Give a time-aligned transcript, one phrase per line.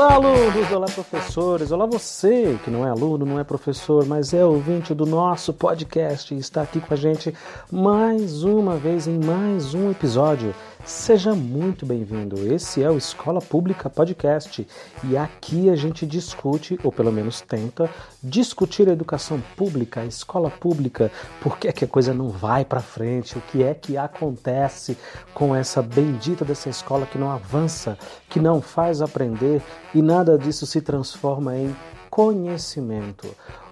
[0.00, 0.72] Olá, alunos!
[0.72, 1.70] Olá, professores!
[1.70, 6.34] Olá, você que não é aluno, não é professor, mas é ouvinte do nosso podcast
[6.34, 7.34] e está aqui com a gente
[7.70, 10.54] mais uma vez em mais um episódio.
[10.84, 12.52] Seja muito bem-vindo.
[12.52, 14.66] Esse é o Escola Pública Podcast
[15.04, 17.88] e aqui a gente discute, ou pelo menos tenta,
[18.22, 22.64] discutir a educação pública, a escola pública, por que, é que a coisa não vai
[22.64, 24.96] para frente, o que é que acontece
[25.34, 29.62] com essa bendita dessa escola que não avança, que não faz aprender
[29.94, 31.76] e nada disso se transforma em
[32.08, 33.28] conhecimento.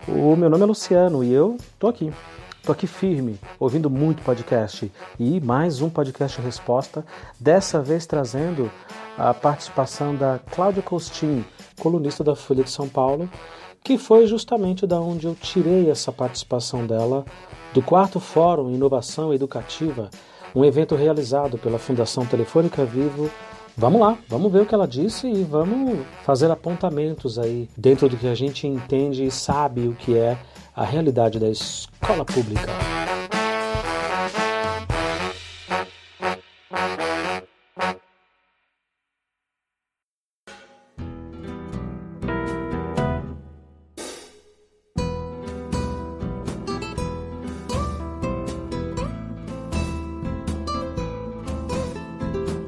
[0.07, 2.13] O meu nome é Luciano e eu tô aqui
[2.61, 4.93] Estou aqui firme, ouvindo muito podcast.
[5.19, 7.05] E mais um podcast resposta,
[7.41, 8.71] dessa vez trazendo
[9.17, 11.45] a participação da Cláudia Costin,
[11.81, 13.31] colunista da Folha de São Paulo,
[13.83, 17.25] que foi justamente da onde eu tirei essa participação dela
[17.73, 20.11] do quarto Fórum Inovação Educativa,
[20.55, 23.31] um evento realizado pela Fundação Telefônica Vivo.
[23.77, 28.17] Vamos lá, vamos ver o que ela disse e vamos fazer apontamentos aí dentro do
[28.17, 30.37] que a gente entende e sabe o que é
[30.79, 32.69] a realidade da escola pública.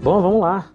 [0.03, 0.69] Bom, vamos lá.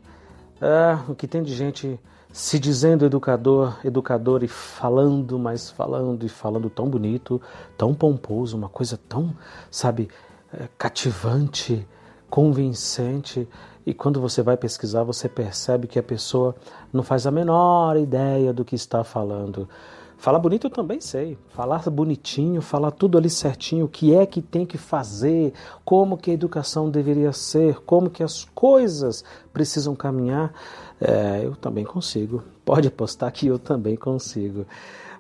[0.62, 2.00] É, o que tem de gente
[2.36, 7.42] se dizendo educador, educador e falando, mas falando e falando tão bonito,
[7.78, 9.34] tão pomposo, uma coisa tão,
[9.72, 10.10] sabe,
[10.52, 11.88] é, cativante,
[12.30, 13.48] convincente.
[13.86, 16.54] E quando você vai pesquisar, você percebe que a pessoa
[16.92, 19.70] não faz a menor ideia do que está falando.
[20.18, 21.38] Falar bonito eu também sei.
[21.50, 26.32] Falar bonitinho, falar tudo ali certinho, o que é que tem que fazer, como que
[26.32, 30.54] a educação deveria ser, como que as coisas precisam caminhar.
[31.00, 32.44] É, eu também consigo.
[32.64, 34.66] Pode apostar que eu também consigo.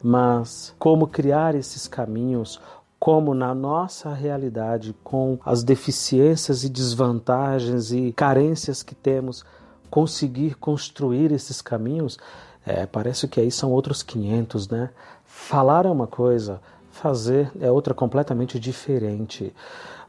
[0.01, 2.59] Mas como criar esses caminhos,
[2.99, 9.43] como na nossa realidade, com as deficiências e desvantagens e carências que temos,
[9.89, 12.17] conseguir construir esses caminhos,
[12.65, 14.89] é, parece que aí são outros 500, né?
[15.23, 16.59] Falar é uma coisa,
[16.95, 19.53] fazer é outra completamente diferente.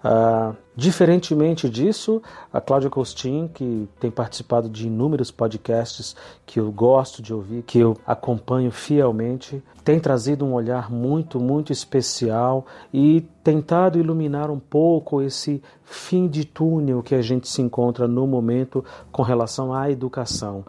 [0.04, 6.14] Uh, diferentemente disso, a Cláudia Costin, que tem participado de inúmeros podcasts
[6.44, 11.72] que eu gosto de ouvir, que eu acompanho fielmente, tem trazido um olhar muito, muito
[11.72, 18.06] especial e tentado iluminar um pouco esse fim de túnel que a gente se encontra
[18.06, 20.64] no momento com relação à educação.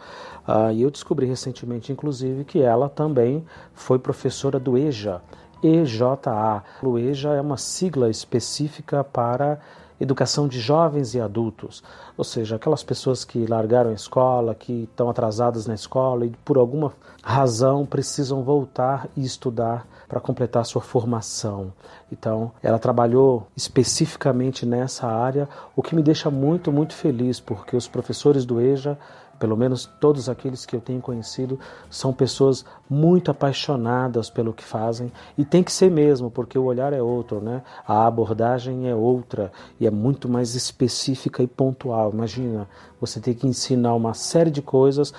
[0.47, 5.21] Uh, e eu descobri recentemente, inclusive, que ela também foi professora do EJA,
[5.63, 6.63] EJA.
[6.81, 9.59] O EJA é uma sigla específica para
[9.99, 11.83] educação de jovens e adultos,
[12.15, 16.57] ou seja, aquelas pessoas que largaram a escola, que estão atrasadas na escola e por
[16.57, 21.73] alguma razão precisam voltar e estudar para completar sua formação.
[22.11, 27.87] Então, ela trabalhou especificamente nessa área, o que me deixa muito, muito feliz, porque os
[27.87, 28.97] professores do EJA
[29.39, 31.59] pelo menos todos aqueles que eu tenho conhecido,
[31.89, 36.93] são pessoas muito apaixonadas pelo que fazem e tem que ser mesmo, porque o olhar
[36.93, 37.61] é outro, né?
[37.87, 42.11] A abordagem é outra e é muito mais específica e pontual.
[42.11, 42.67] Imagina,
[42.99, 45.13] você tem que ensinar uma série de coisas,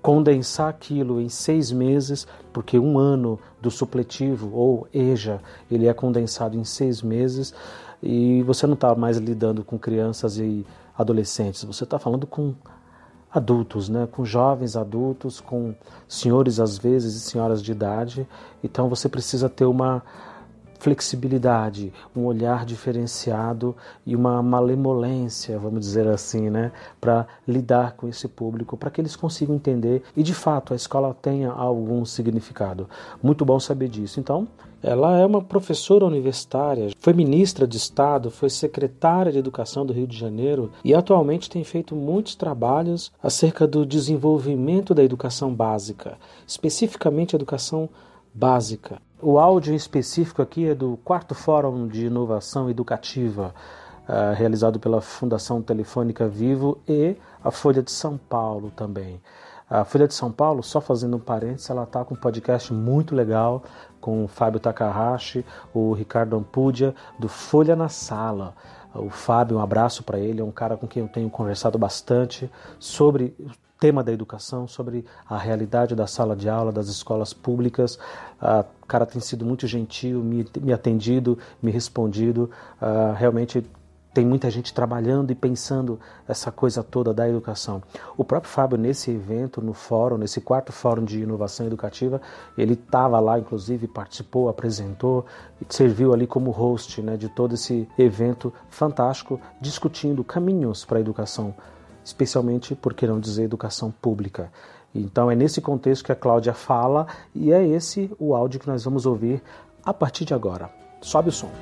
[0.00, 5.40] condensar aquilo em seis meses, porque um ano do supletivo ou EJA
[5.70, 7.52] ele é condensado em seis meses
[8.02, 10.64] e você não está mais lidando com crianças e
[10.96, 12.54] adolescentes, você está falando com
[13.32, 15.74] adultos, né, com jovens adultos, com
[16.06, 18.26] senhores às vezes e senhoras de idade.
[18.62, 20.02] Então você precisa ter uma
[20.78, 28.28] flexibilidade, um olhar diferenciado e uma malemolência, vamos dizer assim, né, para lidar com esse
[28.28, 32.88] público, para que eles consigam entender e de fato a escola tenha algum significado.
[33.22, 34.20] Muito bom saber disso.
[34.20, 34.46] Então,
[34.82, 40.06] ela é uma professora universitária, foi ministra de Estado, foi secretária de Educação do Rio
[40.06, 46.16] de Janeiro e atualmente tem feito muitos trabalhos acerca do desenvolvimento da educação básica,
[46.46, 47.88] especificamente a educação
[48.32, 49.00] básica.
[49.20, 53.52] O áudio específico aqui é do quarto Fórum de Inovação Educativa,
[54.08, 59.20] uh, realizado pela Fundação Telefônica Vivo e a Folha de São Paulo também.
[59.70, 63.14] A Folha de São Paulo, só fazendo um parênteses, ela está com um podcast muito
[63.14, 63.62] legal
[64.00, 68.54] com o Fábio Takahashi, o Ricardo Ampudia, do Folha na Sala.
[68.94, 72.50] O Fábio, um abraço para ele, é um cara com quem eu tenho conversado bastante
[72.78, 73.36] sobre
[73.78, 77.98] tema da educação, sobre a realidade da sala de aula, das escolas públicas.
[78.40, 82.50] Ah, o cara tem sido muito gentil, me, me atendido, me respondido.
[82.80, 83.64] Ah, realmente
[84.18, 87.80] tem muita gente trabalhando e pensando essa coisa toda da educação.
[88.16, 92.20] O próprio Fábio, nesse evento, no fórum, nesse quarto fórum de inovação educativa,
[92.56, 95.24] ele estava lá, inclusive, participou, apresentou
[95.68, 101.54] serviu ali como host né, de todo esse evento fantástico, discutindo caminhos para a educação,
[102.04, 104.50] especialmente, por que não dizer, educação pública.
[104.92, 108.82] Então é nesse contexto que a Cláudia fala e é esse o áudio que nós
[108.82, 109.40] vamos ouvir
[109.84, 110.68] a partir de agora.
[111.00, 111.52] Sobe o som.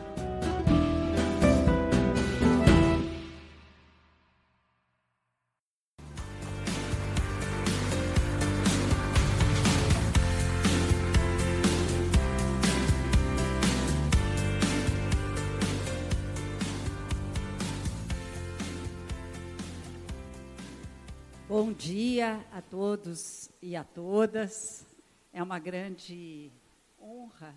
[22.27, 24.85] Dia a todos e a todas.
[25.33, 26.51] É uma grande
[27.01, 27.55] honra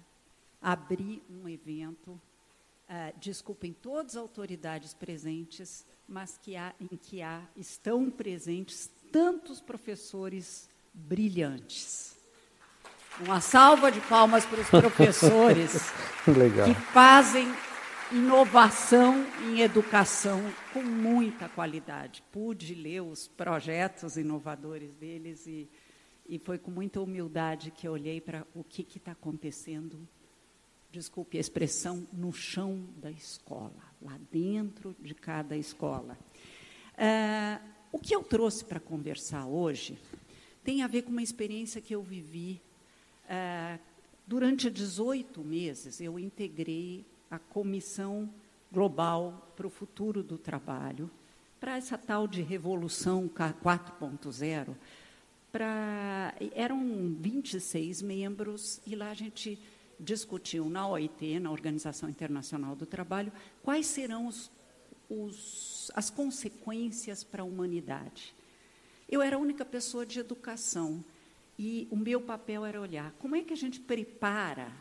[0.62, 2.12] abrir um evento.
[2.12, 9.60] Uh, desculpem todas as autoridades presentes, mas que há, em que há, estão presentes tantos
[9.60, 12.15] professores brilhantes.
[13.22, 15.92] Uma salva de palmas para os professores
[16.25, 17.48] que fazem
[18.11, 20.41] inovação em educação
[20.73, 22.23] com muita qualidade.
[22.31, 25.69] Pude ler os projetos inovadores deles e,
[26.27, 30.07] e foi com muita humildade que eu olhei para o que está acontecendo,
[30.91, 36.17] desculpe a expressão, no chão da escola, lá dentro de cada escola.
[36.95, 40.00] Uh, o que eu trouxe para conversar hoje
[40.63, 42.59] tem a ver com uma experiência que eu vivi.
[43.25, 43.79] Uh,
[44.25, 48.29] durante 18 meses, eu integrei a Comissão
[48.71, 51.09] Global para o Futuro do Trabalho,
[51.59, 54.75] para essa tal de Revolução 4.0.
[56.53, 59.59] Eram 26 membros e lá a gente
[59.99, 63.31] discutiu na OIT, na Organização Internacional do Trabalho,
[63.61, 64.49] quais serão os,
[65.09, 68.33] os, as consequências para a humanidade.
[69.09, 71.03] Eu era a única pessoa de educação
[71.57, 74.71] e o meu papel era olhar como é que a gente prepara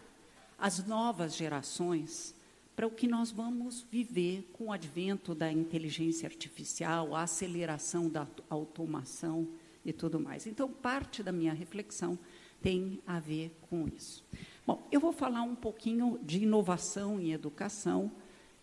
[0.59, 2.35] as novas gerações
[2.79, 8.25] para o que nós vamos viver com o advento da inteligência artificial, a aceleração da
[8.49, 9.49] automação
[9.85, 10.47] e tudo mais.
[10.47, 12.17] Então, parte da minha reflexão
[12.63, 14.25] tem a ver com isso.
[14.65, 18.13] Bom, eu vou falar um pouquinho de inovação em educação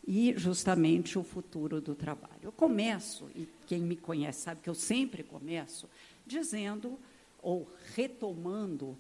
[0.08, 2.40] e justamente o futuro do trabalho.
[2.42, 5.90] Eu começo, e quem me conhece sabe que eu sempre começo,
[6.26, 6.98] dizendo
[7.42, 8.98] ou retomando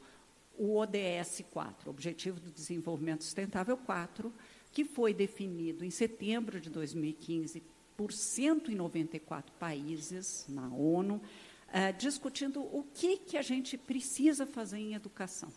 [0.58, 4.34] o ODS 4, Objetivo do Desenvolvimento Sustentável 4,
[4.76, 7.64] que foi definido em setembro de 2015
[7.96, 14.94] por 194 países na ONU, uh, discutindo o que, que a gente precisa fazer em
[14.94, 15.48] educação.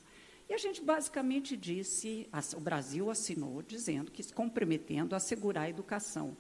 [0.48, 5.70] E a gente basicamente disse, o Brasil assinou dizendo que se comprometendo a assegurar a
[5.70, 6.36] educação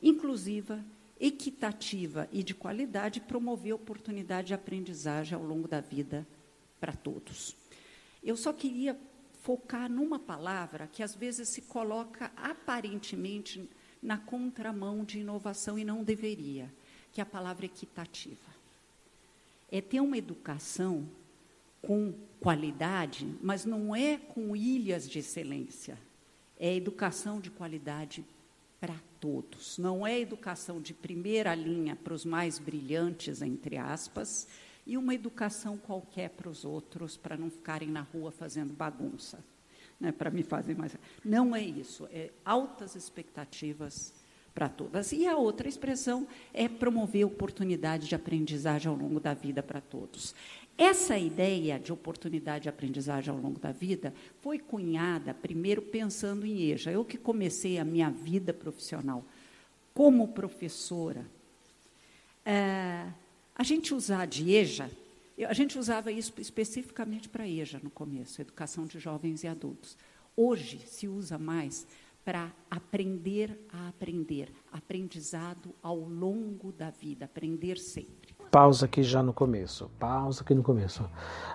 [0.00, 0.82] inclusiva,
[1.18, 6.24] equitativa e de qualidade, promover oportunidade de aprendizagem ao longo da vida
[6.78, 7.56] para todos.
[8.22, 8.96] Eu só queria
[9.42, 13.68] focar numa palavra que às vezes se coloca aparentemente
[14.00, 16.72] na contramão de inovação e não deveria,
[17.12, 18.52] que é a palavra equitativa.
[19.70, 21.08] É ter uma educação
[21.80, 25.98] com qualidade, mas não é com ilhas de excelência.
[26.58, 28.24] É educação de qualidade
[28.80, 29.78] para todos.
[29.78, 34.46] Não é educação de primeira linha para os mais brilhantes, entre aspas,
[34.86, 39.42] e uma educação qualquer para os outros, para não ficarem na rua fazendo bagunça,
[40.00, 40.96] né, para me fazer mais.
[41.24, 44.12] Não é isso, é altas expectativas
[44.54, 45.12] para todas.
[45.12, 50.34] E a outra expressão é promover oportunidade de aprendizagem ao longo da vida para todos.
[50.76, 56.70] Essa ideia de oportunidade de aprendizagem ao longo da vida foi cunhada primeiro pensando em
[56.70, 56.90] EJA.
[56.90, 59.24] Eu que comecei a minha vida profissional
[59.94, 61.26] como professora,
[62.44, 63.06] é,
[63.54, 64.90] a gente usar de EJA,
[65.48, 69.96] a gente usava isso especificamente para EJA no começo, educação de jovens e adultos.
[70.36, 71.86] Hoje se usa mais
[72.24, 78.34] para aprender a aprender, aprendizado ao longo da vida, aprender sempre.
[78.50, 81.08] Pausa aqui já no começo, pausa aqui no começo.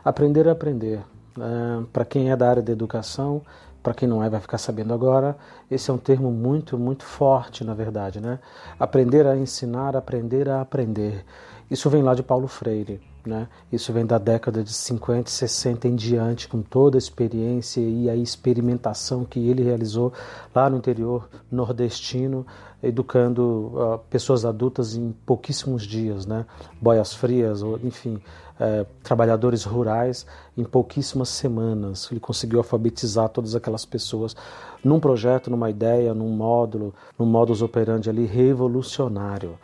[0.04, 1.00] Aprender a aprender.
[1.38, 3.44] Uh, para quem é da área da educação,
[3.84, 5.38] para quem não é, vai ficar sabendo agora.
[5.70, 8.39] Esse é um termo muito, muito forte, na verdade, né?
[8.80, 11.24] Aprender a ensinar, aprender a aprender.
[11.69, 13.01] Isso vem lá de Paulo Freire.
[13.25, 13.50] Né?
[13.71, 18.09] Isso vem da década de 50 e 60 em diante, com toda a experiência e
[18.09, 20.13] a experimentação que ele realizou
[20.55, 22.47] lá no interior nordestino,
[22.81, 26.45] educando uh, pessoas adultas em pouquíssimos dias, né?
[26.81, 28.21] boias frias, ou, enfim,
[28.59, 30.25] é, trabalhadores rurais
[30.57, 32.07] em pouquíssimas semanas.
[32.09, 34.36] Ele conseguiu alfabetizar todas aquelas pessoas
[34.83, 39.57] num projeto, numa ideia, num módulo, num modus operandi ali revolucionário.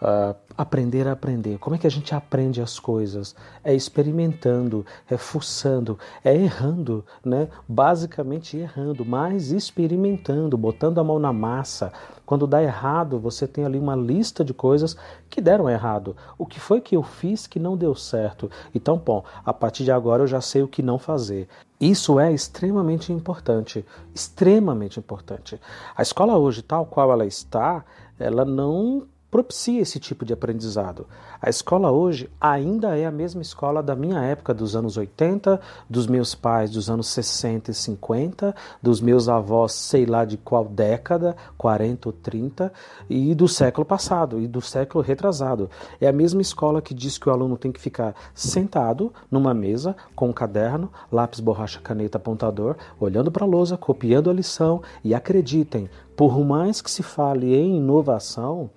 [0.00, 1.58] Uh, aprender a aprender.
[1.58, 3.34] Como é que a gente aprende as coisas?
[3.62, 7.48] É experimentando, é fuçando, é errando, né?
[7.68, 11.92] Basicamente errando, mas experimentando, botando a mão na massa.
[12.24, 14.96] Quando dá errado, você tem ali uma lista de coisas
[15.28, 16.16] que deram errado.
[16.38, 18.50] O que foi que eu fiz que não deu certo?
[18.74, 21.48] Então, bom, a partir de agora eu já sei o que não fazer.
[21.80, 25.60] Isso é extremamente importante, extremamente importante.
[25.96, 27.84] A escola hoje, tal qual ela está,
[28.18, 31.06] ela não propicia esse tipo de aprendizado.
[31.40, 36.06] A escola hoje ainda é a mesma escola da minha época, dos anos 80, dos
[36.06, 41.36] meus pais dos anos 60 e 50, dos meus avós, sei lá de qual década,
[41.56, 42.72] 40 ou 30,
[43.08, 45.70] e do século passado, e do século retrasado.
[46.00, 49.94] É a mesma escola que diz que o aluno tem que ficar sentado numa mesa,
[50.14, 55.14] com um caderno, lápis, borracha, caneta, apontador, olhando para a lousa, copiando a lição, e
[55.14, 58.70] acreditem, por mais que se fale em inovação,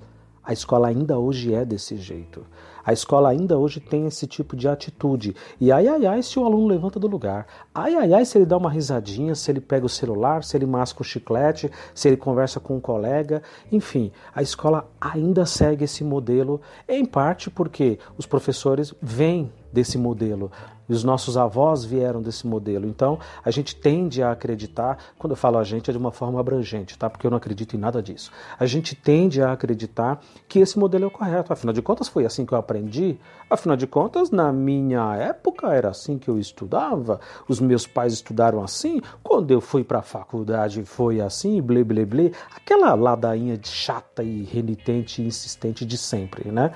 [0.43, 2.45] a escola ainda hoje é desse jeito.
[2.85, 5.33] A escola ainda hoje tem esse tipo de atitude.
[5.59, 7.47] E ai ai ai se o aluno levanta do lugar.
[7.73, 10.65] Ai ai ai se ele dá uma risadinha, se ele pega o celular, se ele
[10.65, 13.41] masca o chiclete, se ele conversa com um colega.
[13.71, 16.59] Enfim, a escola ainda segue esse modelo,
[16.89, 20.51] em parte porque os professores vêm desse modelo.
[20.87, 22.87] E os nossos avós vieram desse modelo.
[22.87, 26.39] Então, a gente tende a acreditar, quando eu falo a gente, é de uma forma
[26.39, 27.09] abrangente, tá?
[27.09, 28.31] Porque eu não acredito em nada disso.
[28.59, 31.53] A gente tende a acreditar que esse modelo é o correto.
[31.53, 33.17] Afinal de contas, foi assim que eu aprendi.
[33.49, 37.19] Afinal de contas, na minha época era assim que eu estudava.
[37.47, 39.01] Os meus pais estudaram assim.
[39.21, 42.31] Quando eu fui para a faculdade foi assim, blé, blé, blé.
[42.55, 46.71] Aquela ladainha de chata e renitente e insistente de sempre, né?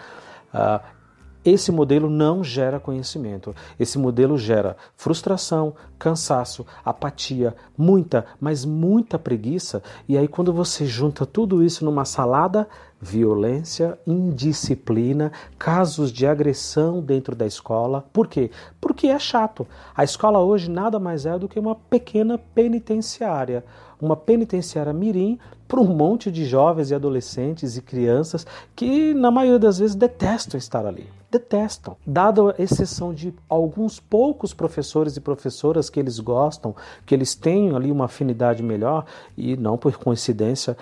[0.54, 0.97] Uh,
[1.50, 3.56] esse modelo não gera conhecimento.
[3.80, 9.82] Esse modelo gera frustração, cansaço, apatia, muita, mas muita preguiça.
[10.10, 12.68] E aí, quando você junta tudo isso numa salada,
[13.00, 18.04] violência, indisciplina, casos de agressão dentro da escola.
[18.12, 18.52] Por quê?
[18.82, 19.68] Porque é chato.
[19.96, 23.64] A escola hoje nada mais é do que uma pequena penitenciária
[24.00, 29.60] uma penitenciária mirim para um monte de jovens e adolescentes e crianças que, na maioria
[29.60, 31.08] das vezes, detestam estar ali.
[31.30, 31.98] Detestam.
[32.06, 37.76] Dada a exceção de alguns poucos professores e professoras que eles gostam, que eles têm
[37.76, 39.06] ali uma afinidade melhor,
[39.38, 40.78] e não por coincidência,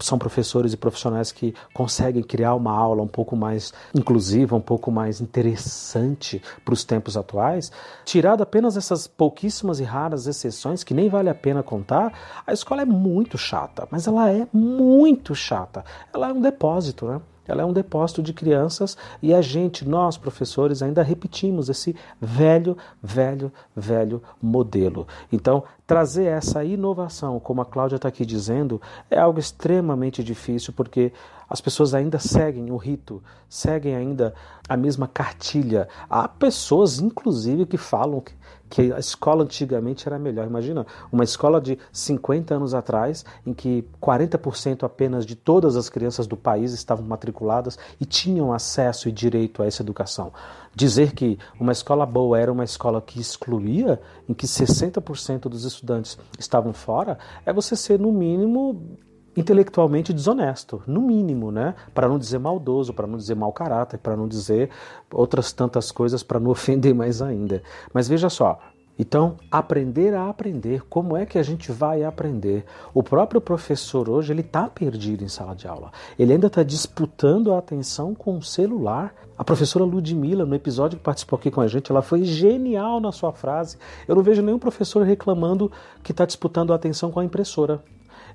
[0.00, 4.90] são professores e profissionais que conseguem criar uma aula um pouco mais inclusiva, um pouco
[4.90, 7.70] mais interessante para os tempos atuais,
[8.04, 12.12] tirado apenas essas pouquíssimas e raras exceções que nem vale a pena contar,
[12.46, 15.84] a escola é muito chata, mas ela é muito chata.
[16.12, 17.20] Ela é um depósito, né?
[17.46, 22.76] Ela é um depósito de crianças e a gente, nós professores, ainda repetimos esse velho,
[23.02, 25.06] velho, velho modelo.
[25.32, 31.12] Então, trazer essa inovação, como a Cláudia está aqui dizendo, é algo extremamente difícil porque
[31.48, 34.34] as pessoas ainda seguem o rito, seguem ainda
[34.68, 35.88] a mesma cartilha.
[36.10, 38.20] Há pessoas, inclusive, que falam
[38.68, 40.46] que a escola antigamente era melhor.
[40.46, 46.26] Imagina, uma escola de 50 anos atrás, em que 40% apenas de todas as crianças
[46.26, 50.32] do país estavam matriculadas e tinham acesso e direito a essa educação.
[50.74, 56.18] Dizer que uma escola boa era uma escola que excluía, em que 60% dos estudantes
[56.38, 58.98] estavam fora, é você ser, no mínimo,
[59.36, 61.74] intelectualmente desonesto, no mínimo, né?
[61.94, 64.70] Para não dizer maldoso, para não dizer mau caráter, para não dizer
[65.12, 67.62] outras tantas coisas para não ofender mais ainda.
[67.92, 68.58] Mas veja só,
[68.98, 70.82] então, aprender a aprender.
[70.88, 72.64] Como é que a gente vai aprender?
[72.94, 75.92] O próprio professor hoje ele está perdido em sala de aula.
[76.18, 79.14] Ele ainda está disputando a atenção com o celular.
[79.36, 83.12] A professora Ludmilla, no episódio que participou aqui com a gente, ela foi genial na
[83.12, 83.76] sua frase.
[84.08, 85.70] Eu não vejo nenhum professor reclamando
[86.02, 87.82] que está disputando a atenção com a impressora.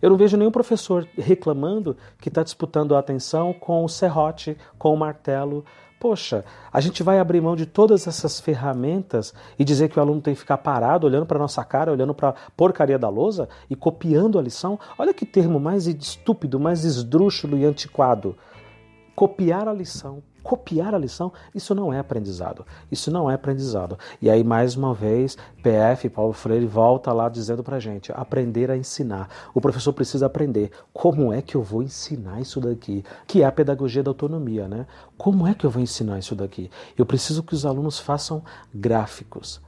[0.02, 4.94] Eu não vejo nenhum professor reclamando que está disputando a atenção com o serrote, com
[4.94, 5.64] o martelo.
[6.00, 6.44] Poxa,
[6.74, 10.34] a gente vai abrir mão de todas essas ferramentas e dizer que o aluno tem
[10.34, 14.40] que ficar parado, olhando para nossa cara, olhando para a porcaria da lousa e copiando
[14.40, 14.80] a lição?
[14.98, 18.36] Olha que termo mais estúpido, mais esdrúxulo e antiquado.
[19.16, 20.24] Copiar a lição.
[20.44, 22.66] Copiar a lição, isso não é aprendizado.
[22.92, 23.98] Isso não é aprendizado.
[24.22, 28.78] E aí, mais uma vez, PF, Paulo Freire, volta lá dizendo pra gente: aprender a
[28.78, 29.30] ensinar.
[29.54, 33.52] O professor precisa aprender como é que eu vou ensinar isso daqui, que é a
[33.52, 34.86] pedagogia da autonomia, né?
[35.18, 36.70] Como é que eu vou ensinar isso daqui?
[36.98, 38.44] Eu preciso que os alunos façam
[38.74, 39.62] gráficos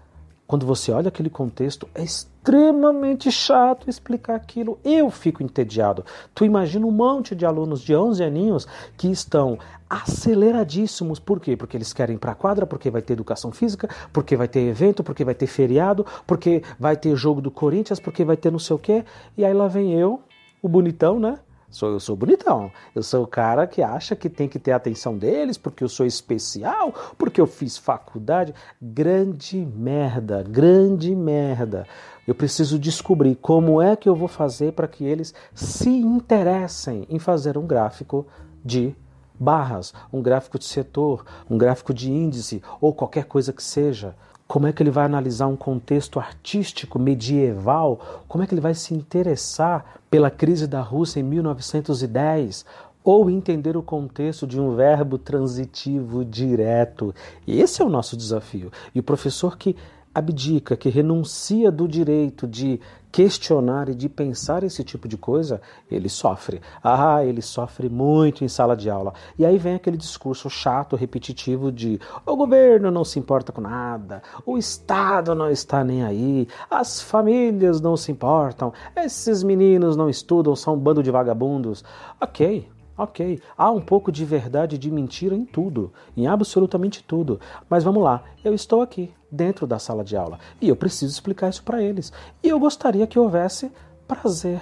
[0.46, 4.78] quando você olha aquele contexto, é extremamente chato explicar aquilo.
[4.84, 6.06] Eu fico entediado.
[6.36, 9.58] Tu imagina um monte de alunos de 11 aninhos que estão
[9.90, 11.20] aceleradíssimos.
[11.20, 11.56] Por quê?
[11.56, 14.62] Porque eles querem ir para a quadra, porque vai ter educação física, porque vai ter
[14.62, 18.60] evento, porque vai ter feriado, porque vai ter jogo do Corinthians, porque vai ter não
[18.60, 19.06] sei o quê.
[19.38, 20.22] E aí lá vem eu,
[20.62, 21.40] o bonitão, né?
[21.74, 22.72] Sou, eu sou bonitão.
[22.94, 25.90] Eu sou o cara que acha que tem que ter a atenção deles porque eu
[25.90, 28.54] sou especial, porque eu fiz faculdade.
[28.80, 31.88] Grande merda, grande merda.
[32.28, 37.18] Eu preciso descobrir como é que eu vou fazer para que eles se interessem em
[37.18, 38.28] fazer um gráfico
[38.64, 38.96] de
[39.40, 44.16] barras, um gráfico de setor, um gráfico de índice ou qualquer coisa que seja.
[44.48, 48.24] Como é que ele vai analisar um contexto artístico medieval?
[48.28, 52.66] Como é que ele vai se interessar pela crise da Rússia em 1910?
[53.04, 57.14] Ou entender o contexto de um verbo transitivo direto?
[57.48, 58.72] Esse é o nosso desafio.
[58.94, 59.76] E o professor que
[60.14, 62.80] abdica, que renuncia do direito de
[63.14, 66.60] questionar e de pensar esse tipo de coisa, ele sofre.
[66.84, 69.14] Ah, ele sofre muito em sala de aula.
[69.38, 74.24] E aí vem aquele discurso chato, repetitivo de o governo não se importa com nada,
[74.48, 80.56] o Estado não está nem aí, as famílias não se importam, esses meninos não estudam,
[80.56, 81.86] são um bando de vagabundos.
[82.20, 87.40] Ok, Ok, há um pouco de verdade e de mentira em tudo, em absolutamente tudo.
[87.68, 91.50] Mas vamos lá, eu estou aqui, dentro da sala de aula, e eu preciso explicar
[91.50, 92.14] isso para eles.
[92.44, 93.72] E eu gostaria que houvesse
[94.08, 94.62] prazer.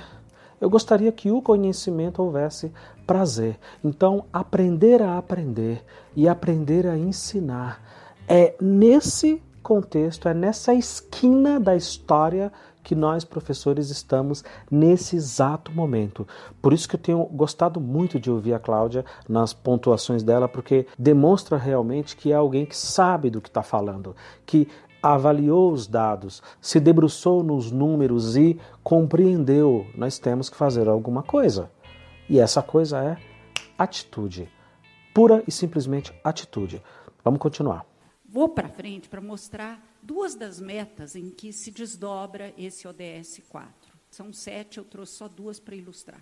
[0.62, 2.72] Eu gostaria que o conhecimento houvesse
[3.06, 3.60] prazer.
[3.84, 5.84] Então, aprender a aprender
[6.16, 7.82] e aprender a ensinar
[8.28, 12.52] é nesse contexto, é nessa esquina da história
[12.84, 16.28] que nós, professores, estamos nesse exato momento.
[16.62, 20.88] Por isso que eu tenho gostado muito de ouvir a Cláudia nas pontuações dela, porque
[20.98, 24.68] demonstra realmente que é alguém que sabe do que está falando, que
[25.02, 29.88] avaliou os dados, se debruçou nos números e compreendeu.
[29.96, 31.72] Nós temos que fazer alguma coisa.
[32.30, 33.18] E essa coisa é
[33.78, 34.50] atitude.
[35.14, 36.82] Pura e simplesmente atitude.
[37.24, 37.86] Vamos continuar.
[38.26, 43.92] Vou para frente para mostrar duas das metas em que se desdobra esse ODS 4.
[44.10, 46.20] São sete, eu trouxe só duas para ilustrar.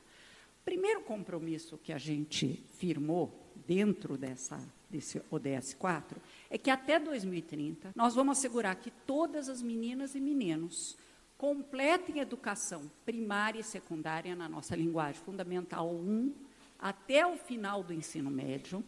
[0.62, 7.00] O primeiro compromisso que a gente firmou dentro dessa, desse ODS 4 é que até
[7.00, 10.98] 2030 nós vamos assegurar que todas as meninas e meninos
[11.38, 16.34] completem educação primária e secundária na nossa linguagem fundamental 1
[16.78, 18.84] até o final do ensino médio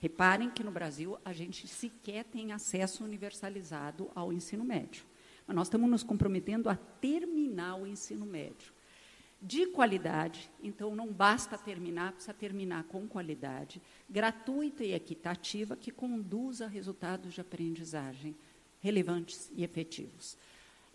[0.00, 5.04] Reparem que no Brasil a gente sequer tem acesso universalizado ao ensino médio.
[5.46, 8.72] Mas nós estamos nos comprometendo a terminar o ensino médio.
[9.40, 13.80] De qualidade, então não basta terminar, precisa terminar com qualidade,
[14.10, 18.36] gratuita e equitativa, que conduza a resultados de aprendizagem
[18.80, 20.36] relevantes e efetivos.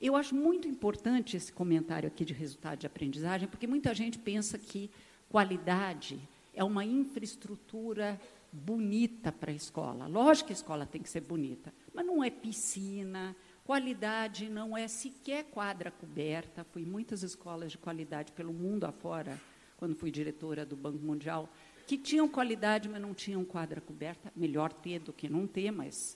[0.02, 4.58] Eu acho muito importante esse comentário aqui de resultado de aprendizagem, porque muita gente pensa
[4.58, 4.90] que
[5.30, 6.20] qualidade
[6.54, 8.20] é uma infraestrutura
[8.54, 10.06] bonita para a escola.
[10.06, 13.36] Lógico que a escola tem que ser bonita, mas não é piscina,
[13.66, 16.64] qualidade não é sequer quadra coberta.
[16.64, 19.42] Fui em muitas escolas de qualidade pelo mundo afora,
[19.76, 21.50] quando fui diretora do Banco Mundial,
[21.88, 24.32] que tinham qualidade, mas não tinham quadra coberta.
[24.36, 26.16] Melhor ter do que não ter, mas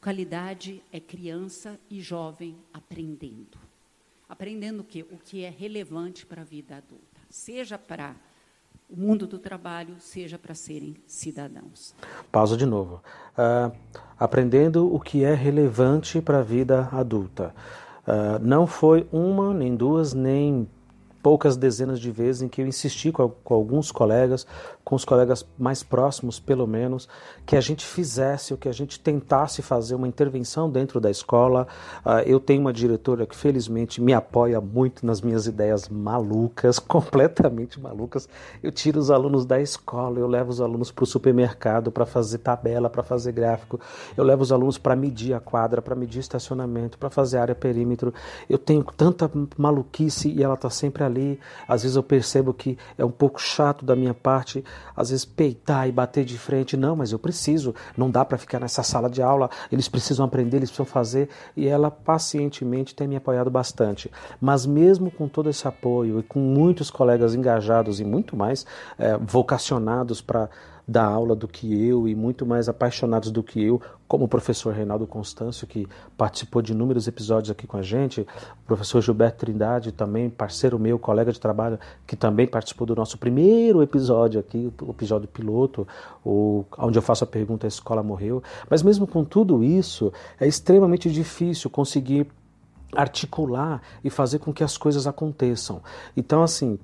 [0.00, 3.58] qualidade é criança e jovem aprendendo.
[4.28, 5.04] Aprendendo o quê?
[5.10, 8.14] O que é relevante para a vida adulta, seja para
[8.90, 11.94] o mundo do trabalho seja para serem cidadãos.
[12.30, 13.00] Pausa de novo.
[13.38, 13.74] Uh,
[14.18, 17.54] aprendendo o que é relevante para a vida adulta.
[18.02, 20.68] Uh, não foi uma, nem duas, nem
[21.22, 24.46] poucas dezenas de vezes em que eu insisti com, com, alguns colegas,
[24.90, 27.08] com os colegas mais próximos, pelo menos,
[27.46, 31.68] que a gente fizesse, ou que a gente tentasse fazer uma intervenção dentro da escola.
[32.04, 37.78] Uh, eu tenho uma diretora que, felizmente, me apoia muito nas minhas ideias malucas, completamente
[37.78, 38.28] malucas.
[38.60, 42.38] Eu tiro os alunos da escola, eu levo os alunos para o supermercado para fazer
[42.38, 43.78] tabela, para fazer gráfico,
[44.16, 48.12] eu levo os alunos para medir a quadra, para medir estacionamento, para fazer área perímetro.
[48.48, 51.38] Eu tenho tanta maluquice e ela está sempre ali.
[51.68, 54.64] Às vezes eu percebo que é um pouco chato da minha parte,
[54.96, 56.76] às vezes peitar e bater de frente.
[56.76, 57.74] Não, mas eu preciso.
[57.96, 59.50] Não dá para ficar nessa sala de aula.
[59.70, 61.28] Eles precisam aprender, eles precisam fazer.
[61.56, 64.10] E ela pacientemente tem me apoiado bastante.
[64.40, 68.66] Mas mesmo com todo esse apoio e com muitos colegas engajados e muito mais
[68.98, 70.48] é, vocacionados para
[70.90, 74.74] dar aula do que eu e muito mais apaixonados do que eu, como o professor
[74.74, 79.92] Reinaldo Constâncio, que participou de inúmeros episódios aqui com a gente, o professor Gilberto Trindade,
[79.92, 84.90] também parceiro meu, colega de trabalho, que também participou do nosso primeiro episódio aqui, o
[84.90, 85.86] episódio piloto,
[86.24, 88.42] o, onde eu faço a pergunta: a escola morreu?
[88.68, 92.26] Mas mesmo com tudo isso, é extremamente difícil conseguir
[92.96, 95.80] articular e fazer com que as coisas aconteçam.
[96.16, 96.80] Então, assim,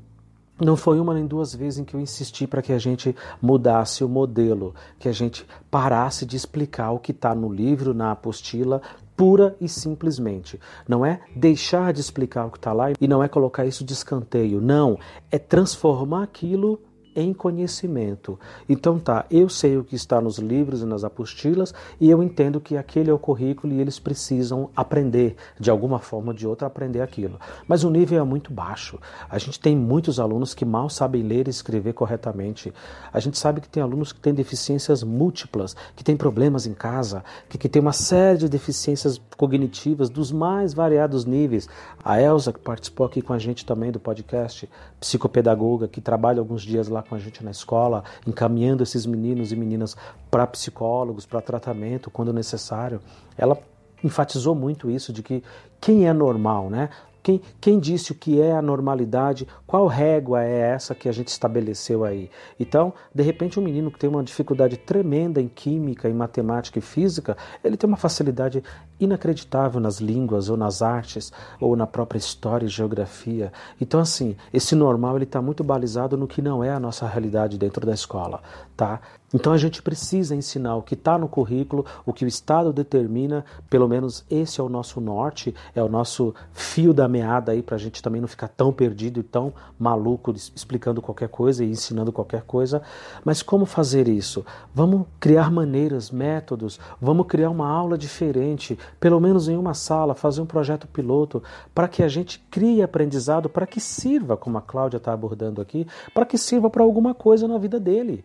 [0.61, 4.03] não foi uma nem duas vezes em que eu insisti para que a gente mudasse
[4.03, 8.81] o modelo, que a gente parasse de explicar o que está no livro, na apostila,
[9.17, 10.59] pura e simplesmente.
[10.89, 13.93] Não é deixar de explicar o que está lá e não é colocar isso de
[13.93, 14.61] escanteio.
[14.61, 14.99] Não,
[15.31, 16.81] é transformar aquilo
[17.17, 18.39] em conhecimento.
[18.69, 22.61] Então tá, eu sei o que está nos livros e nas apostilas e eu entendo
[22.61, 26.67] que aquele é o currículo e eles precisam aprender, de alguma forma ou de outra,
[26.67, 27.41] aprender aquilo.
[27.67, 28.99] Mas o nível é muito baixo.
[29.29, 32.73] A gente tem muitos alunos que mal sabem ler e escrever corretamente.
[33.13, 37.25] A gente sabe que tem alunos que têm deficiências múltiplas, que têm problemas em casa,
[37.49, 41.69] que, que têm uma série de deficiências cognitivas dos mais variados níveis.
[42.05, 44.69] A Elsa, que participou aqui com a gente também do podcast,
[45.01, 49.57] psicopedagoga, que trabalha alguns dias lá com a gente na escola, encaminhando esses meninos e
[49.57, 49.97] meninas
[50.31, 53.01] para psicólogos, para tratamento, quando necessário.
[53.37, 53.59] Ela
[54.03, 55.43] enfatizou muito isso de que
[55.81, 56.91] quem é normal, né?
[57.27, 59.49] Quem, quem disse o que é a normalidade?
[59.67, 62.31] Qual régua é essa que a gente estabeleceu aí?
[62.57, 66.83] Então, de repente, um menino que tem uma dificuldade tremenda em química, em matemática e
[66.83, 68.63] física, ele tem uma facilidade
[69.01, 73.53] inacreditável nas línguas ou nas artes ou na própria história e geografia.
[73.81, 77.59] Então, assim, esse normal ele está muito balizado no que não é a nossa realidade
[77.59, 78.41] dentro da escola,
[78.77, 79.01] tá?
[79.37, 83.45] Então a gente precisa ensinar o que está no currículo, o que o Estado determina,
[83.69, 87.75] pelo menos esse é o nosso norte, é o nosso fio da meada aí para
[87.75, 92.11] a gente também não ficar tão perdido e tão maluco explicando qualquer coisa e ensinando
[92.13, 92.81] qualquer coisa.
[93.27, 94.43] Mas como fazer isso?
[94.75, 100.41] Vamos criar maneiras, métodos, vamos criar uma aula diferente, pelo menos em uma sala, fazer
[100.41, 101.43] um projeto piloto
[101.75, 105.87] para que a gente crie aprendizado, para que sirva, como a Cláudia está abordando aqui,
[106.15, 108.25] para que sirva para alguma coisa na vida dele.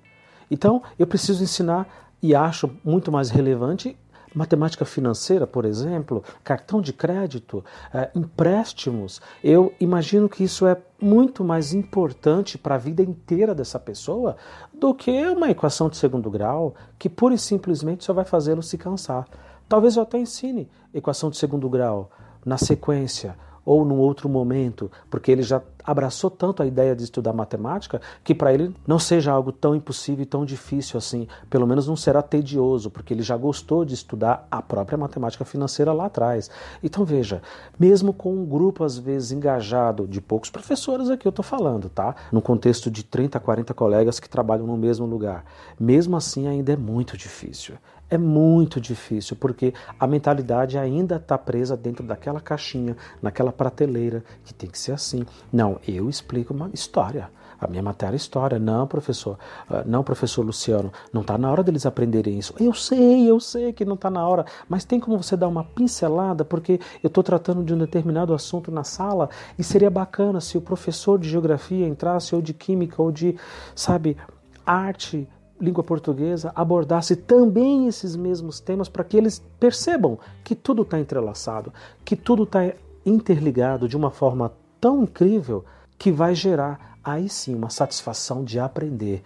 [0.52, 1.88] Então, eu preciso ensinar
[2.22, 3.98] e acho muito mais relevante
[4.34, 9.22] matemática financeira, por exemplo, cartão de crédito, é, empréstimos.
[9.44, 14.38] Eu imagino que isso é muito mais importante para a vida inteira dessa pessoa
[14.74, 18.78] do que uma equação de segundo grau que pura e simplesmente só vai fazê-lo se
[18.78, 19.28] cansar.
[19.68, 22.10] Talvez eu até ensine equação de segundo grau
[22.46, 23.36] na sequência
[23.66, 28.36] ou num outro momento, porque ele já abraçou tanto a ideia de estudar matemática que
[28.36, 32.22] para ele não seja algo tão impossível e tão difícil assim, pelo menos não será
[32.22, 36.50] tedioso, porque ele já gostou de estudar a própria matemática financeira lá atrás.
[36.84, 37.42] Então veja,
[37.80, 42.16] mesmo com um grupo às vezes engajado de poucos professores aqui eu estou falando, tá?
[42.32, 45.46] No contexto de 30, 40 colegas que trabalham no mesmo lugar,
[45.80, 47.76] mesmo assim ainda é muito difícil.
[48.12, 54.54] É muito difícil, porque a mentalidade ainda está presa dentro daquela caixinha, naquela prateleira, que
[54.54, 55.26] tem que ser assim.
[55.52, 57.30] Não, eu explico uma história.
[57.58, 58.60] A minha matéria é história.
[58.60, 59.38] Não, professor.
[59.70, 60.92] Ah, não, professor Luciano.
[61.14, 62.54] Não está na hora deles aprenderem isso.
[62.60, 64.46] Eu sei, eu sei que não está na hora.
[64.68, 66.44] Mas tem como você dar uma pincelada?
[66.44, 70.62] Porque eu estou tratando de um determinado assunto na sala e seria bacana se o
[70.62, 73.38] professor de geografia entrasse, ou de química, ou de,
[73.74, 74.18] sabe,
[74.66, 75.30] arte,
[75.62, 81.72] língua portuguesa abordasse também esses mesmos temas para que eles percebam que tudo está entrelaçado,
[82.04, 82.74] que tudo está
[83.06, 85.64] interligado de uma forma tão incrível
[85.98, 89.24] que vai gerar aí sim uma satisfação de aprender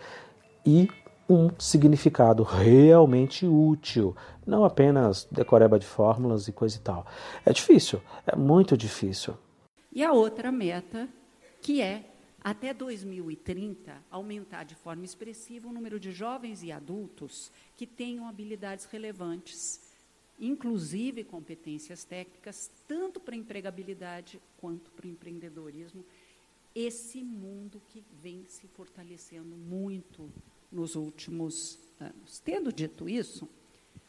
[0.66, 0.90] e
[1.30, 7.06] um significado realmente útil, não apenas decoreba de fórmulas e coisa e tal.
[7.46, 9.34] É difícil, é muito difícil.
[9.92, 11.08] E a outra meta,
[11.62, 12.04] que é
[12.46, 18.86] até 2030, aumentar de forma expressiva o número de jovens e adultos que tenham habilidades
[18.86, 19.82] relevantes,
[20.40, 26.06] inclusive competências técnicas, tanto para a empregabilidade quanto para o empreendedorismo.
[26.76, 30.30] Esse mundo que vem se fortalecendo muito
[30.72, 32.38] nos últimos anos.
[32.46, 33.50] Tendo dito isso,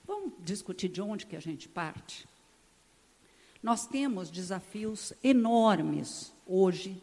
[0.06, 2.28] vamos discutir de onde que a gente parte?
[3.62, 7.02] Nós temos desafios enormes hoje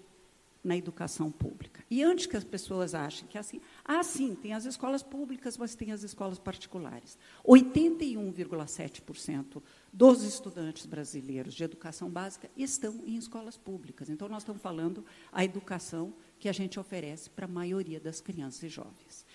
[0.63, 1.83] na educação pública.
[1.89, 5.57] E antes que as pessoas achem que é assim, ah, sim, tem as escolas públicas,
[5.57, 7.17] mas tem as escolas particulares.
[7.45, 14.09] 81,7% dos estudantes brasileiros de educação básica estão em escolas públicas.
[14.09, 18.63] Então, nós estamos falando a educação que a gente oferece para a maioria das crianças
[18.63, 19.25] e jovens.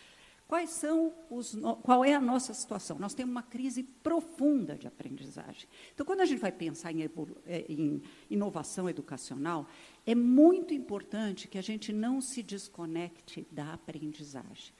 [0.48, 2.98] Quais são os, qual é a nossa situação?
[2.98, 5.68] Nós temos uma crise profunda de aprendizagem.
[5.92, 7.02] Então, quando a gente vai pensar em,
[7.46, 9.68] é, em inovação educacional,
[10.10, 14.72] é muito importante que a gente não se desconecte da aprendizagem.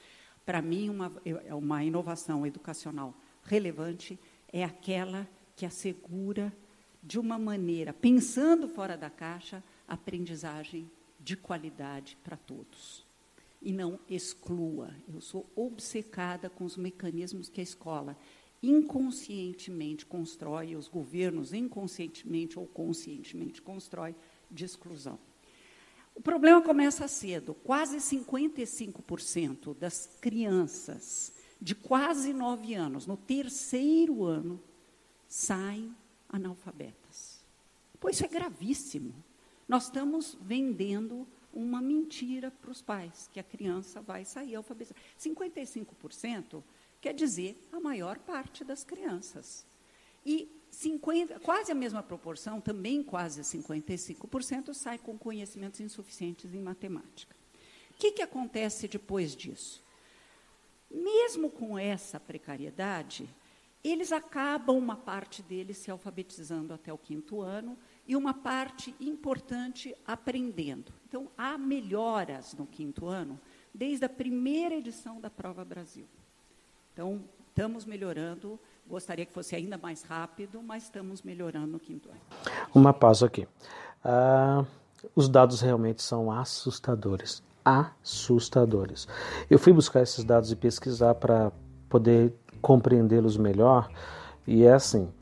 [0.43, 4.19] para mim, uma, é uma inovação educacional relevante
[4.51, 6.51] é aquela que assegura,
[7.03, 13.07] de uma maneira, pensando fora da caixa, aprendizagem de qualidade para todos.
[13.61, 14.95] E não exclua.
[15.13, 18.17] Eu sou obcecada com os mecanismos que a escola
[18.63, 24.15] inconscientemente constrói, os governos inconscientemente ou conscientemente constrói
[24.51, 25.19] de exclusão.
[26.15, 27.55] O problema começa cedo.
[27.55, 34.61] Quase 55% das crianças de quase nove anos, no terceiro ano,
[35.27, 35.95] saem
[36.29, 37.45] analfabetas.
[38.01, 39.15] Pois isso é gravíssimo.
[39.69, 45.01] Nós estamos vendendo uma mentira para os pais, que a criança vai sair alfabetizada.
[45.21, 46.63] 55%
[47.01, 49.67] quer dizer a maior parte das crianças.
[50.29, 57.35] E 50, quase a mesma proporção, também quase 55%, sai com conhecimentos insuficientes em matemática.
[57.93, 59.83] O que, que acontece depois disso?
[60.91, 63.27] Mesmo com essa precariedade,
[63.83, 69.97] eles acabam, uma parte deles, se alfabetizando até o quinto ano e uma parte importante
[70.07, 70.93] aprendendo.
[71.09, 73.41] Então, há melhoras no quinto ano,
[73.73, 76.07] desde a primeira edição da Prova Brasil.
[76.93, 78.61] Então, estamos melhorando.
[78.89, 82.21] Gostaria que fosse ainda mais rápido, mas estamos melhorando no quinto ano.
[82.75, 83.47] Uma pausa aqui.
[84.03, 84.67] Uh,
[85.15, 87.43] os dados realmente são assustadores.
[87.65, 89.07] Assustadores.
[89.51, 91.53] Eu fui buscar esses dados e pesquisar para
[91.89, 93.91] poder compreendê-los melhor,
[94.47, 95.13] e é assim: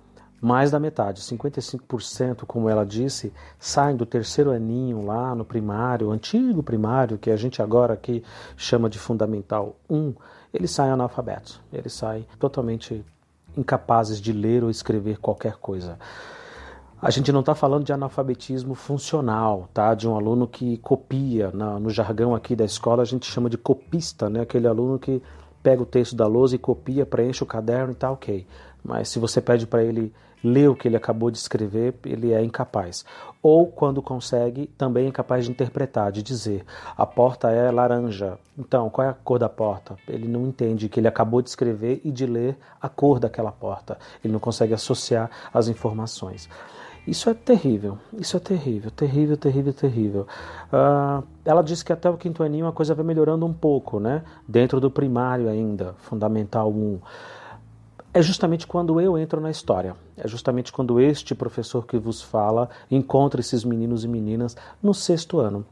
[0.41, 6.63] mais da metade, 55%, como ela disse, saem do terceiro aninho lá no primário, antigo
[6.63, 8.23] primário, que a gente agora aqui
[8.57, 10.15] chama de Fundamental 1,
[10.55, 13.05] eles saem analfabetos, eles saem totalmente
[13.57, 15.99] incapazes de ler ou escrever qualquer coisa.
[17.01, 19.95] A gente não está falando de analfabetismo funcional, tá?
[19.95, 21.51] De um aluno que copia.
[21.53, 24.41] Na, no jargão aqui da escola a gente chama de copista, né?
[24.41, 25.23] Aquele aluno que
[25.63, 28.47] pega o texto da lousa e copia, preenche o caderno e tá ok.
[28.83, 30.13] Mas se você pede para ele
[30.47, 33.05] ler o que ele acabou de escrever, ele é incapaz.
[33.43, 36.65] Ou, quando consegue, também é incapaz de interpretar, de dizer:
[36.97, 38.39] a porta é laranja.
[38.59, 39.97] Então, qual é a cor da porta?
[40.09, 43.99] Ele não entende que ele acabou de escrever e de ler a cor daquela porta.
[44.25, 46.49] Ele não consegue associar as informações.
[47.07, 50.27] Isso é terrível, isso é terrível, terrível, terrível, terrível.
[50.73, 54.25] Uh, ela disse que até o quinto aninho a coisa vai melhorando um pouco, né?
[54.49, 56.99] Dentro do primário ainda, Fundamental 1
[58.17, 59.95] é justamente quando eu entro na história.
[60.17, 65.39] É justamente quando este professor que vos fala encontra esses meninos e meninas no sexto
[65.39, 65.67] ano,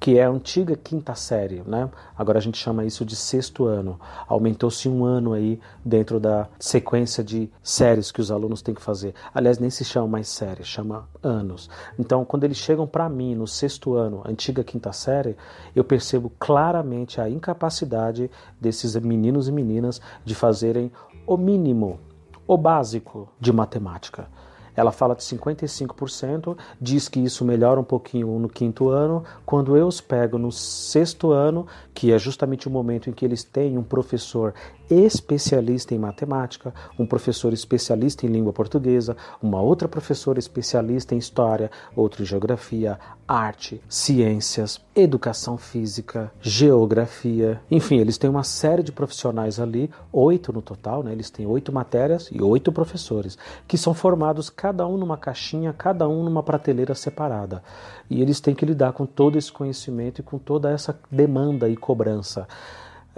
[0.00, 1.90] que é a antiga quinta série, né?
[2.16, 3.98] Agora a gente chama isso de sexto ano.
[4.28, 9.12] Aumentou-se um ano aí dentro da sequência de séries que os alunos têm que fazer.
[9.34, 11.68] Aliás, nem se chama mais série, chama anos.
[11.98, 15.36] Então, quando eles chegam para mim no sexto ano, antiga quinta série,
[15.74, 18.30] eu percebo claramente a incapacidade
[18.60, 20.92] desses meninos e meninas de fazerem
[21.28, 22.00] o mínimo,
[22.46, 24.26] o básico de matemática.
[24.74, 29.22] Ela fala de 55%, diz que isso melhora um pouquinho no quinto ano.
[29.44, 33.44] Quando eu os pego no sexto ano, que é justamente o momento em que eles
[33.44, 34.54] têm um professor
[34.90, 41.70] especialista em matemática, um professor especialista em língua portuguesa, uma outra professora especialista em história,
[41.94, 47.60] outro em geografia, arte, ciências, educação física, geografia.
[47.70, 51.12] Enfim, eles têm uma série de profissionais ali, oito no total, né?
[51.12, 56.08] Eles têm oito matérias e oito professores, que são formados cada um numa caixinha, cada
[56.08, 57.62] um numa prateleira separada.
[58.08, 61.76] E eles têm que lidar com todo esse conhecimento e com toda essa demanda e
[61.76, 62.48] cobrança.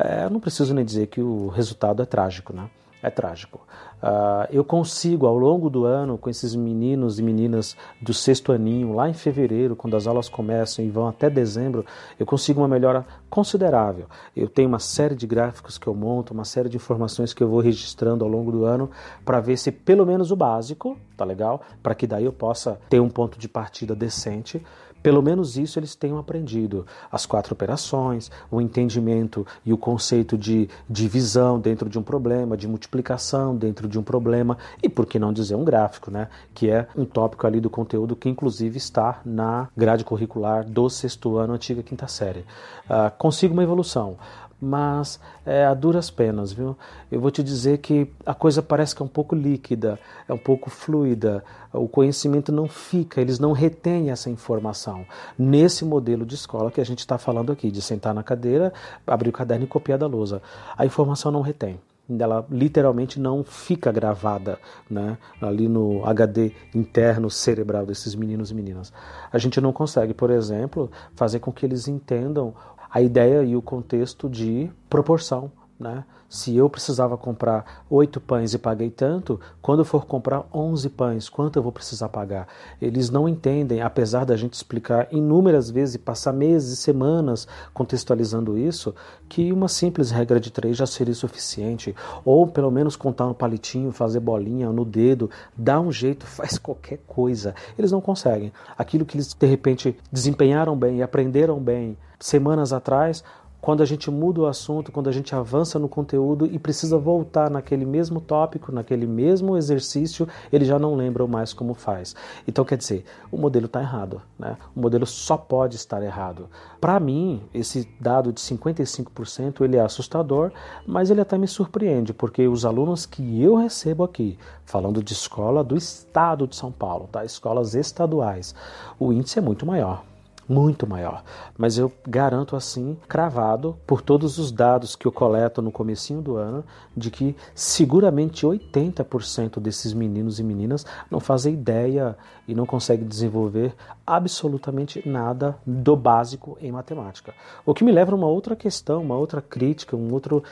[0.00, 2.68] É, eu não preciso nem dizer que o resultado é trágico, né?
[3.02, 3.60] É trágico.
[4.02, 8.94] Uh, eu consigo, ao longo do ano, com esses meninos e meninas do sexto aninho,
[8.94, 11.84] lá em fevereiro, quando as aulas começam e vão até dezembro,
[12.18, 14.06] eu consigo uma melhora considerável.
[14.36, 17.48] Eu tenho uma série de gráficos que eu monto, uma série de informações que eu
[17.48, 18.90] vou registrando ao longo do ano
[19.24, 21.62] para ver se pelo menos o básico, tá legal?
[21.82, 24.62] Para que daí eu possa ter um ponto de partida decente
[25.02, 26.86] pelo menos isso eles tenham aprendido.
[27.10, 32.68] As quatro operações, o entendimento e o conceito de divisão dentro de um problema, de
[32.68, 36.28] multiplicação dentro de um problema, e por que não dizer um gráfico, né?
[36.54, 41.36] Que é um tópico ali do conteúdo que inclusive está na grade curricular do sexto
[41.36, 42.40] ano, antiga quinta série.
[42.88, 44.16] Uh, consigo uma evolução
[44.60, 46.76] mas é a duras penas, viu?
[47.10, 50.38] Eu vou te dizer que a coisa parece que é um pouco líquida, é um
[50.38, 51.42] pouco fluida,
[51.72, 55.06] o conhecimento não fica, eles não retêm essa informação.
[55.38, 58.72] Nesse modelo de escola que a gente está falando aqui, de sentar na cadeira,
[59.06, 60.42] abrir o caderno e copiar da lousa,
[60.76, 61.78] a informação não retém
[62.18, 68.92] ela literalmente não fica gravada né, ali no HD interno cerebral desses meninos e meninas.
[69.32, 72.54] A gente não consegue, por exemplo, fazer com que eles entendam
[72.90, 76.04] a ideia e o contexto de proporção, Né?
[76.30, 81.28] Se eu precisava comprar oito pães e paguei tanto, quando eu for comprar onze pães,
[81.28, 82.46] quanto eu vou precisar pagar?
[82.80, 88.56] Eles não entendem, apesar da gente explicar inúmeras vezes e passar meses e semanas contextualizando
[88.56, 88.94] isso,
[89.28, 91.96] que uma simples regra de três já seria suficiente.
[92.24, 97.00] Ou pelo menos contar no palitinho, fazer bolinha no dedo, dá um jeito, faz qualquer
[97.08, 97.56] coisa.
[97.76, 98.52] Eles não conseguem.
[98.78, 103.24] Aquilo que eles de repente desempenharam bem e aprenderam bem semanas atrás,
[103.60, 107.50] quando a gente muda o assunto, quando a gente avança no conteúdo e precisa voltar
[107.50, 112.14] naquele mesmo tópico, naquele mesmo exercício, ele já não lembra mais como faz.
[112.48, 114.22] Então, quer dizer, o modelo está errado.
[114.38, 114.56] Né?
[114.74, 116.48] O modelo só pode estar errado.
[116.80, 120.50] Para mim, esse dado de 55% ele é assustador,
[120.86, 125.62] mas ele até me surpreende, porque os alunos que eu recebo aqui, falando de escola
[125.62, 127.24] do estado de São Paulo, tá?
[127.24, 128.54] escolas estaduais,
[128.98, 130.09] o índice é muito maior
[130.50, 131.22] muito maior.
[131.56, 136.36] Mas eu garanto assim, cravado, por todos os dados que eu coleto no comecinho do
[136.36, 136.64] ano,
[136.96, 142.16] de que seguramente 80% desses meninos e meninas não fazem ideia
[142.48, 143.72] e não conseguem desenvolver
[144.04, 147.32] absolutamente nada do básico em matemática.
[147.64, 150.42] O que me leva a uma outra questão, uma outra crítica, um outro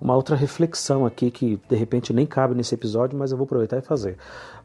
[0.00, 3.78] uma outra reflexão aqui que de repente nem cabe nesse episódio, mas eu vou aproveitar
[3.78, 4.16] e fazer.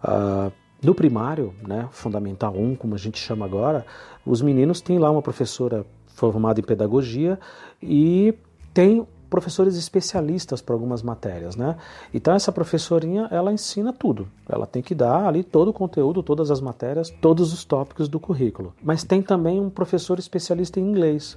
[0.03, 0.51] Uh,
[0.83, 3.85] no primário, né, fundamental 1, como a gente chama agora,
[4.25, 7.39] os meninos têm lá uma professora formada em pedagogia
[7.81, 8.33] e
[8.73, 11.75] tem professores especialistas para algumas matérias, né?
[12.13, 14.27] Então essa professorinha, ela ensina tudo.
[14.47, 18.19] Ela tem que dar ali todo o conteúdo, todas as matérias, todos os tópicos do
[18.19, 18.75] currículo.
[18.83, 21.35] Mas tem também um professor especialista em inglês.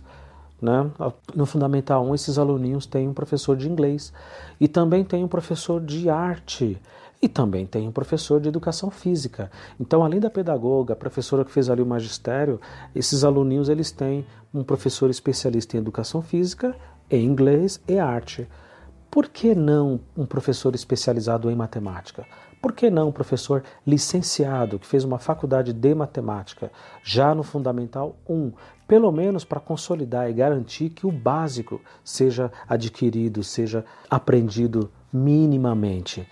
[0.61, 0.91] Né?
[1.35, 4.13] No Fundamental 1, esses aluninhos têm um professor de inglês
[4.61, 6.79] e também tem um professor de arte.
[7.27, 9.51] E também tem um professor de educação física.
[9.81, 12.61] Então, além da pedagoga, a professora que fez ali o magistério,
[12.95, 16.77] esses aluninhos eles têm um professor especialista em educação física,
[17.11, 18.47] em inglês e arte.
[19.11, 22.25] Por que não um professor especializado em matemática?
[22.63, 26.71] Por que não um professor licenciado que fez uma faculdade de matemática
[27.03, 28.53] já no Fundamental 1,
[28.87, 36.29] pelo menos para consolidar e garantir que o básico seja adquirido, seja aprendido minimamente?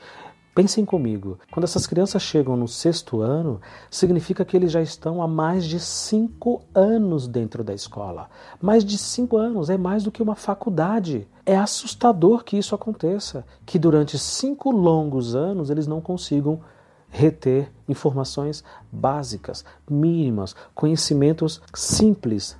[0.54, 5.26] Pensem comigo, quando essas crianças chegam no sexto ano, significa que eles já estão há
[5.26, 8.30] mais de cinco anos dentro da escola.
[8.62, 11.26] Mais de cinco anos é mais do que uma faculdade.
[11.44, 16.60] É assustador que isso aconteça, que durante cinco longos anos eles não consigam
[17.08, 18.62] reter informações
[18.92, 22.56] básicas, mínimas, conhecimentos simples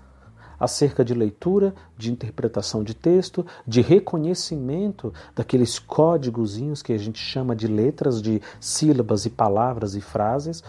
[0.59, 7.55] acerca de leitura, de interpretação de texto, de reconhecimento daqueles códigozinhos que a gente chama
[7.55, 10.63] de letras, de sílabas e palavras e frases,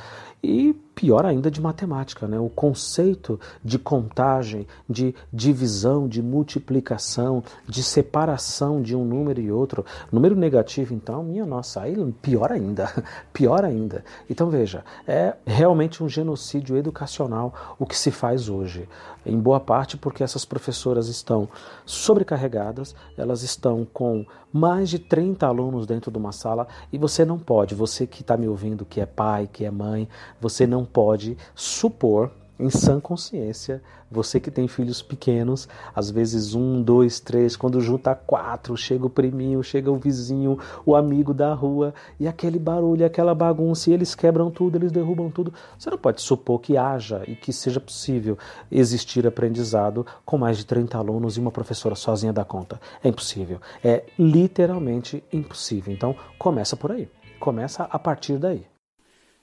[0.46, 2.40] e pior ainda de matemática, né?
[2.40, 9.86] o conceito de contagem, de divisão, de multiplicação, de separação de um número e outro.
[10.12, 12.90] Número negativo, então, minha nossa, aí pior ainda,
[13.34, 14.06] pior ainda.
[14.30, 18.88] Então veja, é realmente um genocídio educacional o que se faz hoje,
[19.26, 21.50] em boa parte porque essas professoras estão
[21.86, 24.26] sobrecarregadas, elas estão com
[24.56, 28.38] mais de 30 alunos dentro de uma sala e você não pode, você que está
[28.38, 30.08] me ouvindo, que é pai, que é mãe,
[30.40, 36.82] você não pode supor em sã consciência, você que tem filhos pequenos, às vezes um,
[36.82, 41.94] dois, três, quando junta quatro, chega o priminho, chega o vizinho, o amigo da rua,
[42.20, 45.54] e aquele barulho, aquela bagunça, e eles quebram tudo, eles derrubam tudo.
[45.78, 48.38] Você não pode supor que haja e que seja possível
[48.72, 52.80] existir aprendizado com mais de 30 alunos e uma professora sozinha da conta.
[53.04, 53.60] É impossível.
[53.84, 55.94] É literalmente impossível.
[55.94, 57.10] Então, começa por aí.
[57.40, 58.66] Começa a partir daí.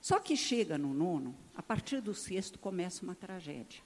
[0.01, 3.81] Só que chega no nono, a partir do sexto começa uma tragédia.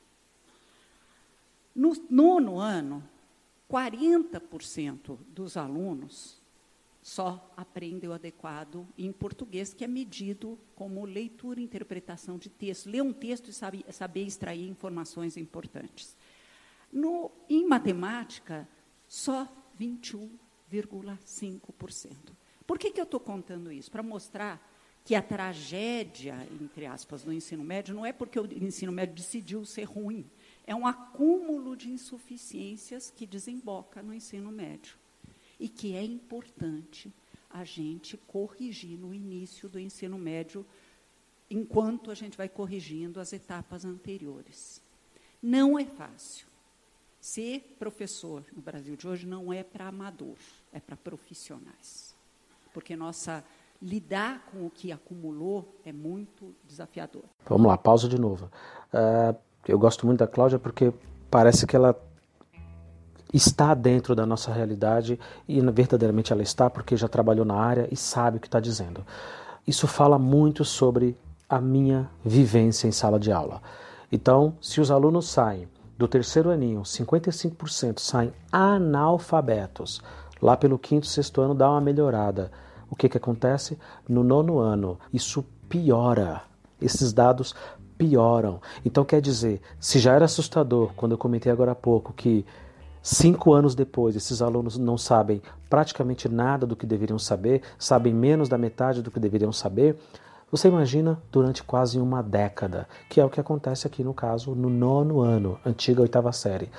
[1.75, 3.07] No nono ano,
[3.69, 6.41] 40% dos alunos
[7.01, 12.89] só aprendem o adequado em português, que é medido como leitura e interpretação de texto.
[12.89, 16.17] Ler um texto e saber, saber extrair informações importantes.
[16.91, 18.67] No, em matemática,
[19.07, 19.47] só
[19.79, 22.11] 21,5%.
[22.65, 23.89] Por que, que eu estou contando isso?
[23.89, 24.66] Para mostrar
[25.07, 29.63] que a tragédia, entre aspas, do ensino médio não é porque o ensino médio decidiu
[29.63, 30.29] ser ruim,
[30.65, 34.97] é um acúmulo de insuficiências que desemboca no ensino médio
[35.57, 37.09] e que é importante
[37.49, 40.65] a gente corrigir no início do ensino médio,
[41.49, 44.81] enquanto a gente vai corrigindo as etapas anteriores.
[45.41, 46.47] Não é fácil.
[47.21, 50.35] Ser professor no Brasil de hoje não é para amador,
[50.73, 52.13] é para profissionais.
[52.73, 53.41] Porque nossa
[53.81, 57.23] lidar com o que acumulou é muito desafiador.
[57.47, 58.49] Vamos lá, pausa de novo.
[58.93, 59.35] Uh,
[59.67, 60.93] eu gosto muito da Cláudia porque
[61.29, 61.95] parece que ela
[63.33, 67.95] está dentro da nossa realidade e verdadeiramente ela está porque já trabalhou na área e
[67.95, 69.05] sabe o que está dizendo.
[69.65, 71.17] Isso fala muito sobre
[71.49, 73.61] a minha vivência em sala de aula.
[74.11, 75.67] Então, se os alunos saem
[75.97, 80.01] do terceiro aninho, 55% saem analfabetos,
[80.41, 82.51] lá pelo quinto, sexto ano dá uma melhorada.
[82.89, 83.77] O que, que acontece?
[84.07, 86.43] No nono ano, isso piora.
[86.81, 87.55] Esses dados
[87.97, 88.61] pioram.
[88.85, 92.45] Então, quer dizer, se já era assustador, quando eu comentei agora há pouco, que
[93.01, 98.47] cinco anos depois esses alunos não sabem praticamente nada do que deveriam saber, sabem menos
[98.47, 99.97] da metade do que deveriam saber,
[100.49, 104.69] você imagina durante quase uma década, que é o que acontece aqui no caso no
[104.69, 106.69] nono ano, antiga oitava série.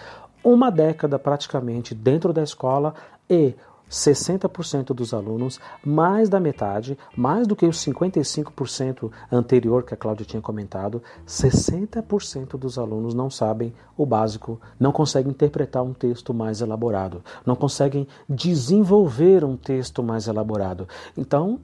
[0.43, 2.95] Uma década praticamente dentro da escola
[3.29, 3.55] e
[3.91, 10.27] 60% dos alunos, mais da metade, mais do que os 55% anterior que a Cláudia
[10.27, 16.61] tinha comentado, 60% dos alunos não sabem o básico, não conseguem interpretar um texto mais
[16.61, 20.89] elaborado, não conseguem desenvolver um texto mais elaborado.
[21.17, 21.61] Então,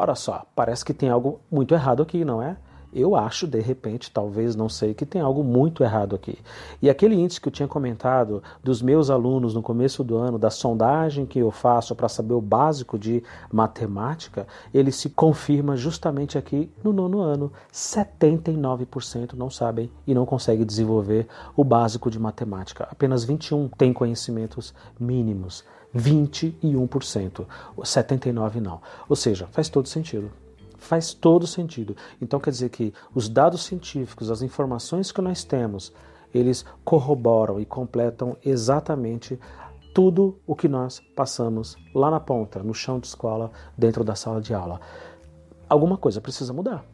[0.00, 2.56] Ora só, parece que tem algo muito errado aqui, não é?
[2.92, 6.38] Eu acho, de repente, talvez, não sei, que tem algo muito errado aqui.
[6.80, 10.50] E aquele índice que eu tinha comentado dos meus alunos no começo do ano, da
[10.50, 13.22] sondagem que eu faço para saber o básico de
[13.52, 17.52] matemática, ele se confirma justamente aqui no nono ano.
[17.72, 22.88] 79% não sabem e não conseguem desenvolver o básico de matemática.
[22.90, 25.62] Apenas 21 têm conhecimentos mínimos.
[25.94, 27.46] 21%,
[27.78, 28.80] 79% não.
[29.08, 30.30] Ou seja, faz todo sentido.
[30.78, 31.96] Faz todo sentido.
[32.22, 35.92] Então quer dizer que os dados científicos, as informações que nós temos,
[36.32, 39.38] eles corroboram e completam exatamente
[39.92, 44.40] tudo o que nós passamos lá na ponta, no chão de escola, dentro da sala
[44.40, 44.80] de aula.
[45.68, 46.84] Alguma coisa precisa mudar.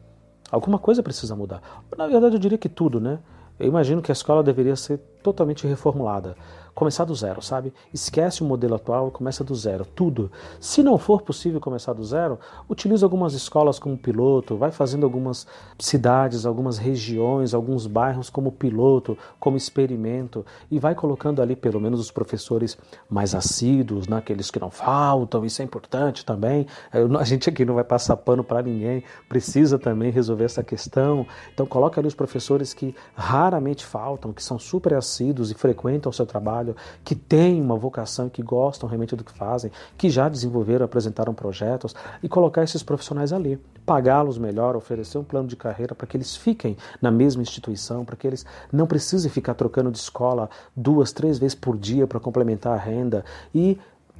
[0.51, 1.61] Alguma coisa precisa mudar.
[1.97, 3.19] Na verdade, eu diria que tudo, né?
[3.59, 6.35] Eu imagino que a escola deveria ser totalmente reformulada
[6.75, 7.73] começar do zero, sabe?
[7.93, 10.29] Esquece o modelo atual começa do zero, tudo.
[10.59, 12.37] Se não for possível começar do zero,
[12.69, 15.47] utilize algumas escolas como piloto, vai fazendo algumas
[15.79, 21.99] cidades, algumas regiões, alguns bairros como piloto, como experimento e vai colocando ali pelo menos
[21.99, 22.77] os professores
[23.09, 26.67] mais assíduos, naqueles que não faltam, isso é importante também.
[26.91, 31.25] A gente aqui não vai passar pano para ninguém, precisa também resolver essa questão.
[31.53, 36.13] Então coloca ali os professores que raramente faltam, que são super assíduos e frequentam o
[36.13, 40.27] seu trabalho trabalho, que têm uma vocação, que gostam realmente do que fazem, que já
[40.27, 41.93] desenvolveram, apresentaram projetos
[42.23, 46.35] e colocar esses profissionais ali, pagá-los melhor, oferecer um plano de carreira para que eles
[46.35, 51.37] fiquem na mesma instituição, para que eles não precisem ficar trocando de escola duas, três
[51.37, 53.77] vezes por dia para complementar a renda e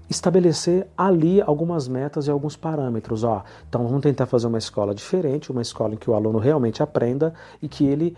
[0.07, 3.23] estabelecer ali algumas metas e alguns parâmetros.
[3.23, 6.83] Ó, então vamos tentar fazer uma escola diferente, uma escola em que o aluno realmente
[6.83, 8.15] aprenda e que ele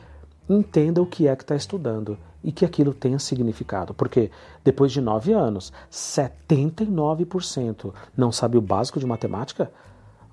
[0.49, 2.17] entenda o que é que está estudando
[2.47, 3.93] e que aquilo tenha significado.
[3.93, 4.31] Porque
[4.63, 9.69] depois de nove anos, 79% não sabe o básico de matemática.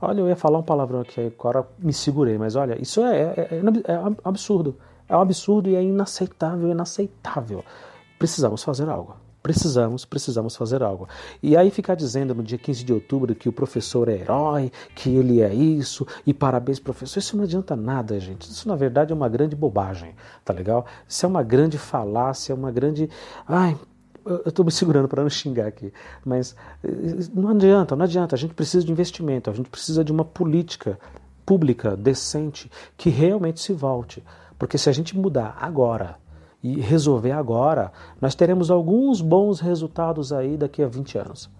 [0.01, 3.49] Olha, eu ia falar um palavrão aqui, agora me segurei, mas olha, isso é, é,
[3.51, 3.61] é, é
[4.25, 4.77] absurdo.
[5.09, 7.65] É um absurdo e é inaceitável, inaceitável.
[8.17, 9.17] Precisamos fazer algo.
[9.45, 11.07] Precisamos, precisamos fazer algo.
[11.43, 15.11] E aí ficar dizendo no dia 15 de outubro que o professor é herói, que
[15.11, 18.51] ele é isso, e parabéns, professor, isso não adianta nada, gente.
[18.51, 20.87] Isso na verdade é uma grande bobagem, tá legal?
[21.07, 23.11] Isso é uma grande falácia, uma grande.
[23.47, 23.77] Ai,
[24.25, 25.93] eu estou me segurando para não xingar aqui,
[26.25, 28.35] mas eh, não adianta, não adianta.
[28.35, 30.99] A gente precisa de investimento, a gente precisa de uma política
[31.45, 34.25] pública decente que realmente se volte.
[34.59, 36.17] Porque se a gente mudar agora,
[36.65, 41.51] e resolver agora, nós teremos alguns bons resultados aí daqui a 20 anos,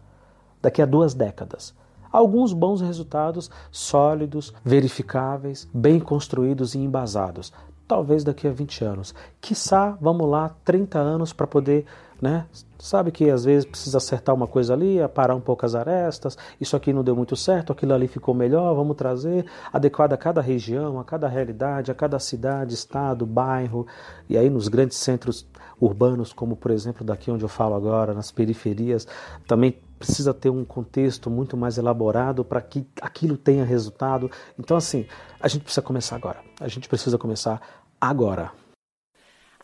[0.63, 1.75] daqui a duas décadas.
[2.11, 7.53] Alguns bons resultados sólidos, verificáveis, bem construídos e embasados.
[7.87, 9.15] Talvez daqui a 20 anos.
[9.43, 11.85] Quiçá, vamos lá, 30 anos para poder
[12.25, 12.47] né?
[12.79, 16.75] Sabe que às vezes precisa acertar uma coisa ali, parar um pouco as arestas, isso
[16.75, 20.99] aqui não deu muito certo, aquilo ali ficou melhor, vamos trazer adequado a cada região,
[20.99, 23.87] a cada realidade, a cada cidade, estado, bairro,
[24.27, 25.47] e aí nos grandes centros
[25.79, 29.07] urbanos, como por exemplo daqui onde eu falo agora, nas periferias,
[29.47, 34.31] também precisa ter um contexto muito mais elaborado para que aquilo tenha resultado.
[34.59, 35.07] Então assim,
[35.39, 36.39] a gente precisa começar agora.
[36.59, 37.61] A gente precisa começar
[38.01, 38.64] agora.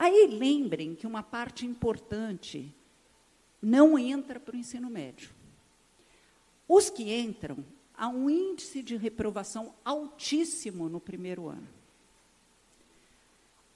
[0.01, 2.74] Aí lembrem que uma parte importante
[3.61, 5.28] não entra para o ensino médio.
[6.66, 7.62] Os que entram,
[7.94, 11.68] há um índice de reprovação altíssimo no primeiro ano.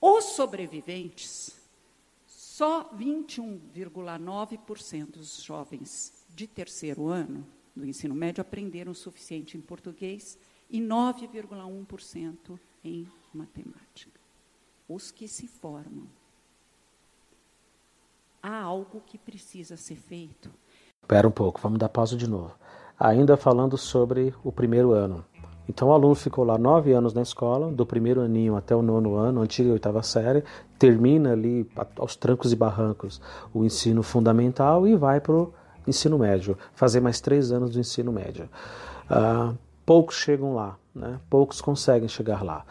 [0.01, 1.61] Os sobreviventes,
[2.27, 7.47] só 21,9% dos jovens de terceiro ano
[7.77, 10.39] do ensino médio aprenderam o suficiente em português
[10.70, 14.24] e 9,1% em matemática
[14.95, 16.07] os que se formam.
[18.40, 20.51] há algo que precisa ser feito.
[21.03, 22.53] Espera um pouco, vamos dar pausa de novo.
[23.01, 25.24] Ainda falando sobre o primeiro ano.
[25.68, 29.16] Então o aluno ficou lá nove anos na escola, do primeiro aninho até o nono
[29.16, 30.45] ano, antiga e oitava série,
[30.78, 33.20] termina ali aos trancos e barrancos
[33.53, 35.53] o ensino fundamental e vai para o
[35.86, 38.49] ensino médio, fazer mais três anos do ensino médio.
[39.11, 41.18] Uh, poucos chegam lá, né?
[41.28, 42.64] poucos conseguem chegar lá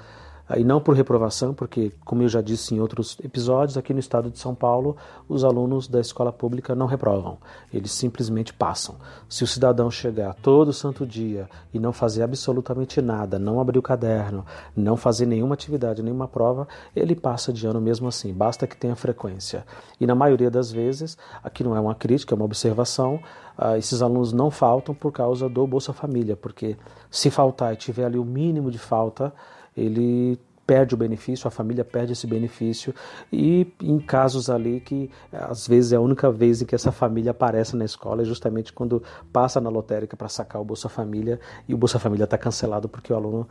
[0.57, 4.29] e não por reprovação, porque, como eu já disse em outros episódios, aqui no estado
[4.29, 7.37] de São Paulo, os alunos da escola pública não reprovam,
[7.73, 8.95] eles simplesmente passam.
[9.29, 13.81] Se o cidadão chegar todo santo dia e não fazer absolutamente nada, não abrir o
[13.81, 18.75] caderno, não fazer nenhuma atividade, nenhuma prova, ele passa de ano mesmo assim, basta que
[18.75, 19.65] tenha frequência.
[19.99, 23.19] E na maioria das vezes, aqui não é uma crítica, é uma observação,
[23.57, 26.75] uh, esses alunos não faltam por causa do Bolsa Família, porque
[27.09, 29.33] se faltar e tiver ali o mínimo de falta,
[29.75, 32.93] ele perde o benefício, a família perde esse benefício
[33.31, 37.31] e em casos ali que às vezes é a única vez em que essa família
[37.31, 41.73] aparece na escola é justamente quando passa na lotérica para sacar o Bolsa Família e
[41.73, 43.47] o Bolsa Família está cancelado porque o aluno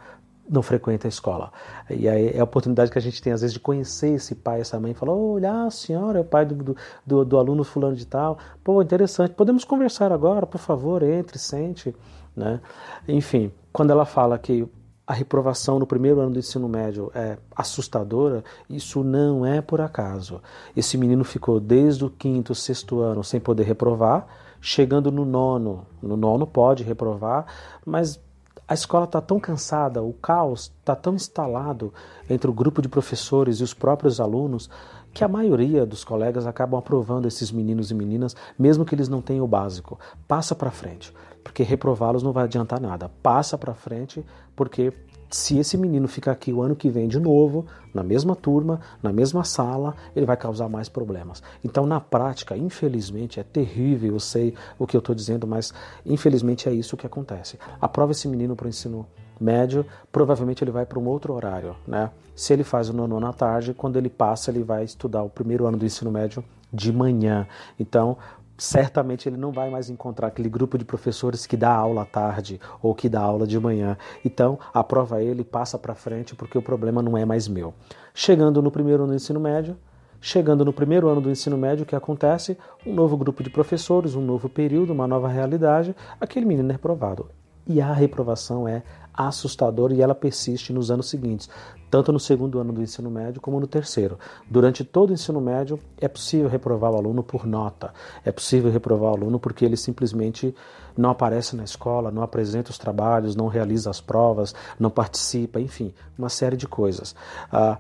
[0.49, 1.53] não frequenta a escola.
[1.89, 4.61] E aí é a oportunidade que a gente tem, às vezes, de conhecer esse pai,
[4.61, 7.95] essa mãe, e falar, olha, a senhora é o pai do, do, do, aluno fulano
[7.95, 8.39] de tal.
[8.63, 11.95] Pô, interessante, podemos conversar agora, por favor, entre, sente.
[12.37, 12.61] Né?
[13.07, 14.69] Enfim, quando ela fala que
[15.07, 20.41] a reprovação no primeiro ano do ensino médio é assustadora, isso não é por acaso.
[20.77, 24.27] Esse menino ficou desde o quinto, sexto ano sem poder reprovar,
[24.61, 25.85] chegando no nono.
[26.01, 27.47] No nono pode reprovar,
[27.85, 28.21] mas
[28.67, 31.93] a escola está tão cansada, o caos está tão instalado
[32.31, 34.71] entre o grupo de professores e os próprios alunos
[35.13, 39.21] que a maioria dos colegas acabam aprovando esses meninos e meninas, mesmo que eles não
[39.21, 39.99] tenham o básico.
[40.27, 41.13] Passa para frente
[41.43, 43.11] porque reprová-los não vai adiantar nada.
[43.23, 44.25] Passa para frente,
[44.55, 44.93] porque
[45.31, 49.13] se esse menino ficar aqui o ano que vem de novo, na mesma turma, na
[49.13, 51.43] mesma sala, ele vai causar mais problemas.
[51.65, 55.73] Então, na prática, infelizmente, é terrível, eu sei o que eu estou dizendo, mas
[56.05, 57.59] infelizmente é isso que acontece.
[57.81, 59.07] Aprova esse menino para o ensino
[59.41, 61.77] médio, provavelmente ele vai para um outro horário.
[61.87, 62.11] Né?
[62.37, 65.67] Se ele faz o nono à tarde, quando ele passa, ele vai estudar o primeiro
[65.67, 67.47] ano do ensino médio de manhã.
[67.79, 68.17] Então,
[68.63, 72.61] certamente ele não vai mais encontrar aquele grupo de professores que dá aula à tarde
[72.81, 73.97] ou que dá aula de manhã.
[74.25, 77.75] Então, aprova ele, passa para frente, porque o problema não é mais meu.
[78.15, 79.77] Chegando no primeiro ano do ensino médio,
[80.21, 82.57] chegando no primeiro ano do ensino médio, o que acontece?
[82.87, 87.31] Um novo grupo de professores, um novo período, uma nova realidade, aquele menino é reprovado.
[87.67, 88.83] E a reprovação é
[89.15, 91.49] assustadora e ela persiste nos anos seguintes,
[91.91, 94.19] tanto no segundo ano do ensino médio como no terceiro.
[94.51, 97.93] Durante todo o ensino médio é possível reprovar o aluno por nota,
[98.25, 100.55] é possível reprovar o aluno porque ele simplesmente
[100.97, 105.93] não aparece na escola, não apresenta os trabalhos, não realiza as provas, não participa, enfim,
[106.19, 107.15] uma série de coisas.
[107.51, 107.79] Ah,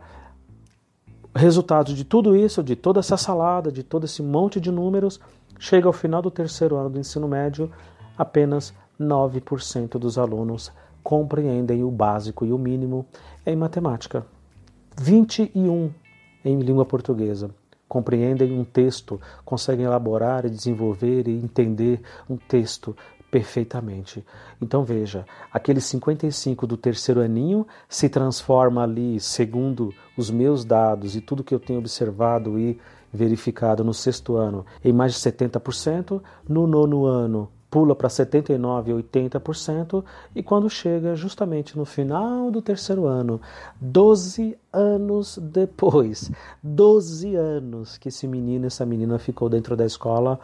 [1.34, 5.18] resultado de tudo isso, de toda essa salada, de todo esse monte de números,
[5.58, 7.70] chega ao final do terceiro ano do ensino médio,
[8.16, 10.70] apenas 9% dos alunos
[11.02, 13.06] compreendem o básico e o mínimo
[13.44, 14.26] em matemática.
[14.98, 15.90] 21
[16.44, 17.50] em língua portuguesa
[17.92, 22.96] compreendem um texto, conseguem elaborar e desenvolver e entender um texto
[23.30, 24.24] perfeitamente.
[24.62, 31.20] Então veja, aquele 55 do terceiro aninho se transforma ali, segundo os meus dados e
[31.20, 32.80] tudo que eu tenho observado e
[33.12, 40.04] verificado no sexto ano, em mais de 70%, no nono ano pula para 79%, 80%,
[40.34, 43.40] e quando chega justamente no final do terceiro ano,
[43.80, 46.30] 12 anos depois,
[46.62, 50.38] 12 anos que esse menino, essa menina ficou dentro da escola,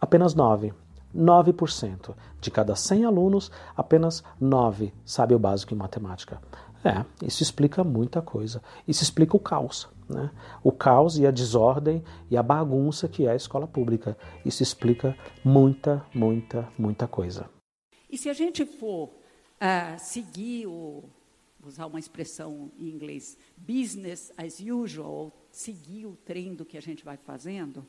[0.00, 0.72] apenas 9.
[1.16, 2.14] 9%.
[2.40, 6.40] De cada 100 alunos, apenas 9 sabe o básico em matemática.
[6.84, 8.62] É, isso explica muita coisa.
[8.86, 9.88] Isso explica o caos.
[10.08, 10.30] Né?
[10.62, 14.16] O caos e a desordem e a bagunça que é a escola pública.
[14.44, 17.48] Isso explica muita, muita, muita coisa.
[18.10, 21.04] E se a gente for uh, seguir o,
[21.62, 27.04] usar uma expressão em inglês, business as usual, seguir o trem do que a gente
[27.04, 27.86] vai fazendo,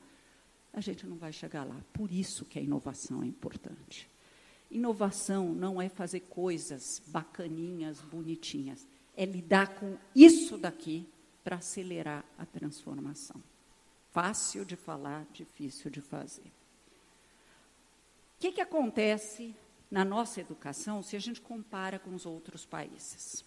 [0.74, 1.78] a gente não vai chegar lá.
[1.94, 4.10] Por isso que a inovação é importante.
[4.72, 8.88] Inovação não é fazer coisas bacaninhas, bonitinhas.
[9.15, 11.07] É lidar com isso daqui
[11.43, 13.41] para acelerar a transformação.
[14.11, 16.47] Fácil de falar, difícil de fazer.
[18.38, 19.55] O que, que acontece
[19.89, 23.43] na nossa educação se a gente compara com os outros países?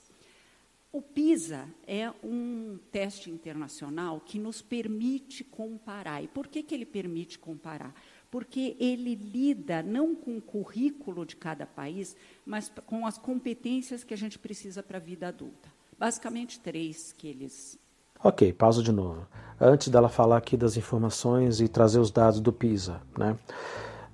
[0.92, 6.22] O PISA é um teste internacional que nos permite comparar.
[6.22, 7.94] E por que, que ele permite comparar?
[8.32, 12.16] Porque ele lida não com o currículo de cada país,
[12.46, 15.68] mas com as competências que a gente precisa para a vida adulta.
[15.98, 17.78] Basicamente, três que eles
[18.24, 19.26] Ok, pausa de novo.
[19.60, 23.36] Antes dela falar aqui das informações e trazer os dados do PISA, né?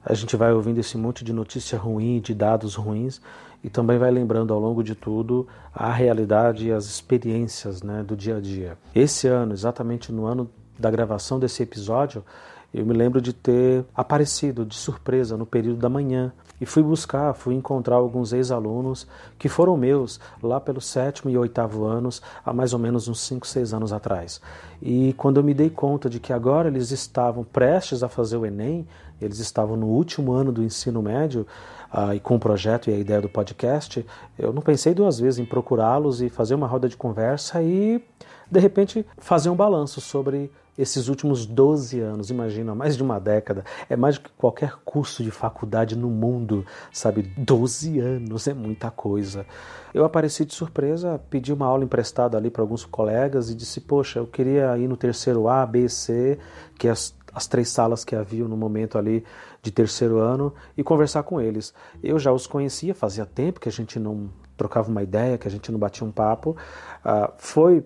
[0.05, 3.21] A gente vai ouvindo esse monte de notícia ruim, de dados ruins,
[3.63, 8.17] e também vai lembrando ao longo de tudo a realidade e as experiências né, do
[8.17, 8.79] dia a dia.
[8.95, 12.25] Esse ano, exatamente no ano da gravação desse episódio,
[12.73, 17.33] eu me lembro de ter aparecido de surpresa no período da manhã e fui buscar,
[17.35, 19.07] fui encontrar alguns ex-alunos
[19.39, 23.47] que foram meus lá pelo sétimo e oitavo anos, há mais ou menos uns 5,
[23.47, 24.41] 6 anos atrás.
[24.83, 28.45] E quando eu me dei conta de que agora eles estavam prestes a fazer o
[28.45, 28.87] Enem,
[29.21, 31.47] eles estavam no último ano do ensino médio,
[31.93, 34.05] uh, e com o projeto e a ideia do podcast,
[34.39, 38.03] eu não pensei duas vezes em procurá-los e fazer uma roda de conversa e,
[38.51, 43.65] de repente, fazer um balanço sobre esses últimos 12 anos, imagina, mais de uma década,
[43.91, 47.23] é mais do que qualquer curso de faculdade no mundo, sabe?
[47.37, 49.45] 12 anos é muita coisa.
[49.93, 54.21] Eu apareci de surpresa, pedi uma aula emprestada ali para alguns colegas e disse: Poxa,
[54.21, 56.39] eu queria ir no terceiro A, B, C,
[56.79, 59.25] que é as, as três salas que havia no momento ali
[59.61, 61.75] de terceiro ano, e conversar com eles.
[62.01, 65.51] Eu já os conhecia, fazia tempo que a gente não trocava uma ideia, que a
[65.51, 66.57] gente não batia um papo.
[67.05, 67.85] Uh, foi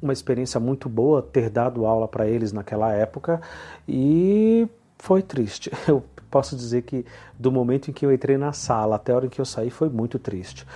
[0.00, 3.40] uma experiência muito boa ter dado aula para eles naquela época
[3.88, 4.68] e
[4.98, 5.70] foi triste.
[5.86, 7.04] Eu posso dizer que
[7.38, 9.70] do momento em que eu entrei na sala até a hora em que eu saí
[9.70, 10.66] foi muito triste.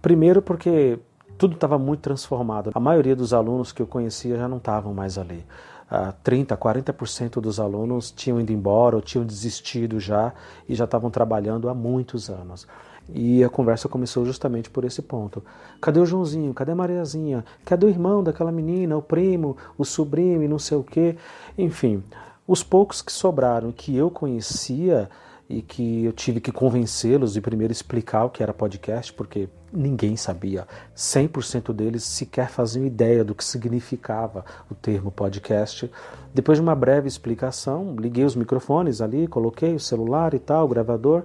[0.00, 0.98] Primeiro porque
[1.36, 2.70] tudo estava muito transformado.
[2.74, 5.44] A maioria dos alunos que eu conhecia já não estavam mais ali.
[5.90, 10.32] Uh, 30, 40% dos alunos tinham ido embora ou tinham desistido já
[10.68, 12.68] e já estavam trabalhando há muitos anos.
[13.14, 15.42] E a conversa começou justamente por esse ponto.
[15.80, 16.54] Cadê o Joãozinho?
[16.54, 17.44] Cadê a Mariazinha?
[17.64, 21.16] Cadê o irmão daquela menina, o primo, o sobrinho e não sei o quê?
[21.58, 22.02] Enfim,
[22.46, 25.08] os poucos que sobraram que eu conhecia
[25.50, 30.16] e que eu tive que convencê-los de primeiro explicar o que era podcast, porque ninguém
[30.16, 30.64] sabia.
[30.96, 35.90] 100% deles sequer faziam ideia do que significava o termo podcast.
[36.32, 40.68] Depois de uma breve explicação, liguei os microfones ali, coloquei o celular e tal, o
[40.68, 41.24] gravador,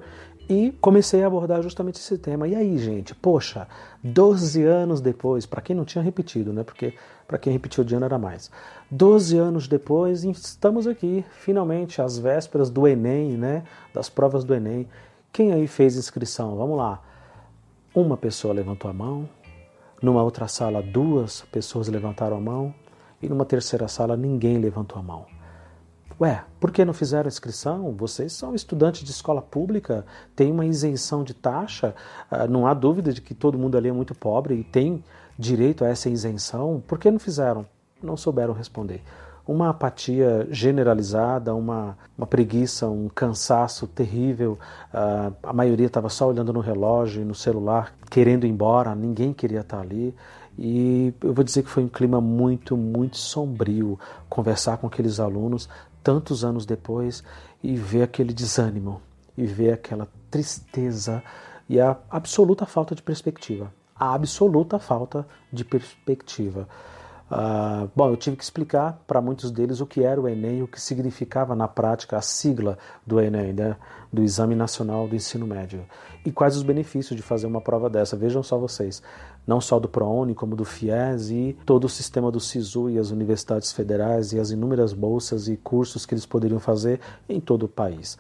[0.50, 2.48] e comecei a abordar justamente esse tema.
[2.48, 3.68] E aí, gente, poxa,
[4.04, 6.64] 12 anos depois, para quem não tinha repetido, né?
[6.64, 6.94] Porque
[7.28, 8.52] para quem repetiu de ano era mais.
[8.92, 13.64] 12 anos depois, estamos aqui, finalmente, às vésperas do Enem, né?
[13.94, 14.88] Das provas do Enem.
[15.34, 16.56] Quem aí fez inscrição?
[16.56, 17.02] Vamos lá.
[17.94, 19.28] Uma pessoa levantou a mão,
[20.02, 22.74] numa outra sala, duas pessoas levantaram a mão,
[23.22, 25.35] e numa terceira sala, ninguém levantou a mão.
[26.20, 27.92] Ué, por que não fizeram inscrição?
[27.92, 31.94] Vocês são estudantes de escola pública, tem uma isenção de taxa,
[32.32, 35.04] ah, não há dúvida de que todo mundo ali é muito pobre e tem
[35.38, 36.82] direito a essa isenção.
[36.88, 37.66] Por que não fizeram?
[38.02, 39.04] Não souberam responder.
[39.46, 44.58] Uma apatia generalizada, uma, uma preguiça, um cansaço terrível.
[44.94, 49.60] Uh, a maioria estava só olhando no relógio no celular, querendo ir embora, ninguém queria
[49.60, 50.16] estar ali.
[50.58, 54.00] E eu vou dizer que foi um clima muito, muito sombrio
[54.30, 55.70] conversar com aqueles alunos,
[56.06, 57.24] tantos anos depois
[57.64, 59.02] e ver aquele desânimo
[59.36, 61.24] e ver aquela tristeza
[61.68, 63.74] e a absoluta falta de perspectiva.
[64.00, 66.68] A absoluta falta de perspectiva.
[67.32, 70.68] Uh, bom, eu tive que explicar para muitos deles o que era o Enem, o
[70.68, 73.76] que significava na prática a sigla do Enem, né,
[74.14, 75.84] do Exame Nacional do Ensino Médio,
[76.24, 78.16] e quais os benefícios de fazer uma prova dessa.
[78.16, 79.02] Vejam só vocês,
[79.46, 83.12] não só do ProUni, como do FIES e todo o sistema do SISU e as
[83.12, 87.70] universidades federais e as inúmeras bolsas e cursos que eles poderiam fazer em todo o
[87.70, 88.18] país.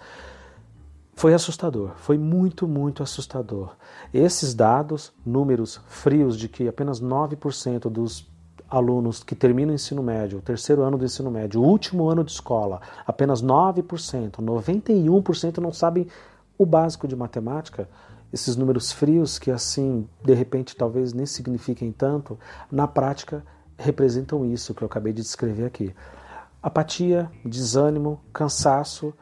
[1.15, 3.75] Foi assustador, foi muito, muito assustador.
[4.13, 8.29] Esses dados, números frios de que apenas 9% dos
[8.69, 12.23] alunos que terminam o ensino médio, o terceiro ano do ensino médio, o último ano
[12.23, 16.07] de escola, apenas 9%, 91% não sabem
[16.57, 17.87] o básico de matemática,
[18.31, 22.37] esses números frios que assim, de repente, talvez nem signifiquem tanto,
[22.71, 23.43] na prática
[23.77, 25.93] representam isso que eu acabei de descrever aqui.
[26.61, 29.13] Apatia, desânimo, cansaço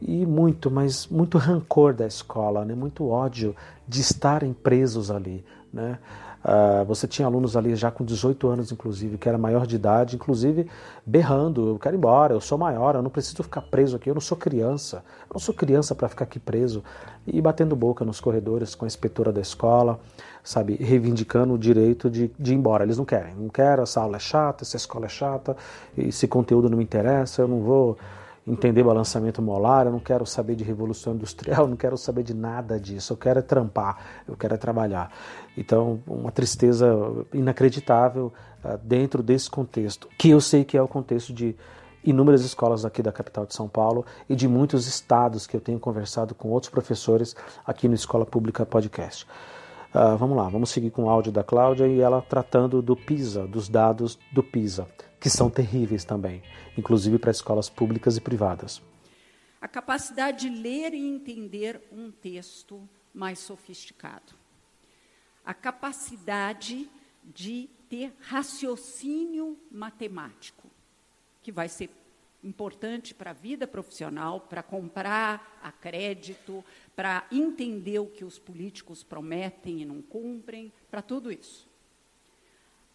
[0.00, 2.74] e muito, mas muito rancor da escola, né?
[2.74, 3.54] muito ódio
[3.86, 5.44] de estarem presos ali.
[5.72, 5.98] Né?
[6.46, 10.14] Uh, você tinha alunos ali já com 18 anos, inclusive, que era maior de idade,
[10.14, 10.70] inclusive
[11.04, 14.14] berrando: eu quero ir embora, eu sou maior, eu não preciso ficar preso aqui, eu
[14.14, 16.84] não sou criança, eu não sou criança para ficar aqui preso.
[17.26, 19.98] E batendo boca nos corredores com a inspetora da escola,
[20.44, 22.84] sabe, reivindicando o direito de, de ir embora.
[22.84, 25.56] Eles não querem, não quero, essa aula é chata, essa escola é chata,
[25.98, 27.98] esse conteúdo não me interessa, eu não vou
[28.46, 32.32] entender balançamento molar, eu não quero saber de revolução industrial, eu não quero saber de
[32.32, 35.10] nada disso, eu quero é trampar, eu quero é trabalhar.
[35.56, 36.86] Então, uma tristeza
[37.32, 38.32] inacreditável
[38.64, 41.56] uh, dentro desse contexto, que eu sei que é o contexto de
[42.04, 45.80] inúmeras escolas aqui da capital de São Paulo e de muitos estados que eu tenho
[45.80, 47.34] conversado com outros professores
[47.66, 49.26] aqui no Escola Pública Podcast.
[49.94, 53.46] Uh, vamos lá, vamos seguir com o áudio da Cláudia e ela tratando do PISA,
[53.46, 54.86] dos dados do PISA,
[55.18, 56.42] que são terríveis também,
[56.76, 58.82] inclusive para escolas públicas e privadas.
[59.58, 64.34] A capacidade de ler e entender um texto mais sofisticado.
[65.46, 66.90] A capacidade
[67.24, 70.68] de ter raciocínio matemático,
[71.42, 71.88] que vai ser
[72.42, 79.02] importante para a vida profissional, para comprar a crédito, para entender o que os políticos
[79.02, 81.68] prometem e não cumprem, para tudo isso.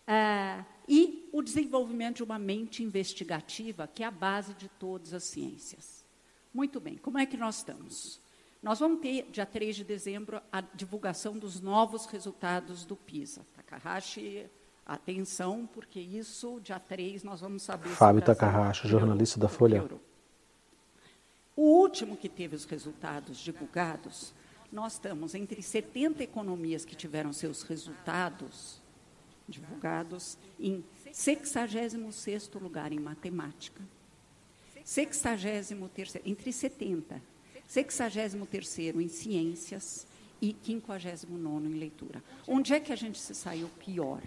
[0.08, 5.24] É, e o desenvolvimento de uma mente investigativa, que é a base de todas as
[5.24, 6.04] ciências.
[6.54, 8.20] Muito bem, como é que nós estamos?
[8.62, 13.45] Nós vamos ter, dia 3 de dezembro, a divulgação dos novos resultados do PISA.
[13.55, 14.49] Takahashi
[14.86, 17.89] Atenção, porque isso, dia 3, nós vamos saber.
[17.89, 19.88] Fábio Takahashi, jornalista da Folha.
[21.55, 24.34] O último que teve os resultados divulgados,
[24.72, 28.82] nós estamos entre 70 economias que tiveram seus resultados
[29.47, 33.82] divulgados em 66º lugar em matemática.
[34.84, 35.72] 63
[36.26, 37.22] entre 70.
[37.72, 40.05] 63º em ciências
[40.41, 42.22] e 59º em leitura.
[42.45, 44.22] Onde é que a gente se saiu pior?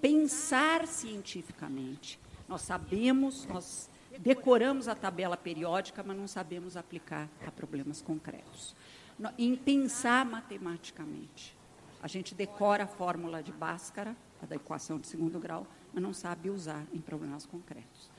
[0.00, 2.18] pensar cientificamente.
[2.48, 3.88] Nós sabemos, nós
[4.18, 8.74] decoramos a tabela periódica, mas não sabemos aplicar a problemas concretos.
[9.38, 11.56] Em pensar matematicamente.
[12.02, 16.12] A gente decora a fórmula de Bhaskara, a da equação de segundo grau, mas não
[16.12, 18.10] sabe usar em problemas concretos.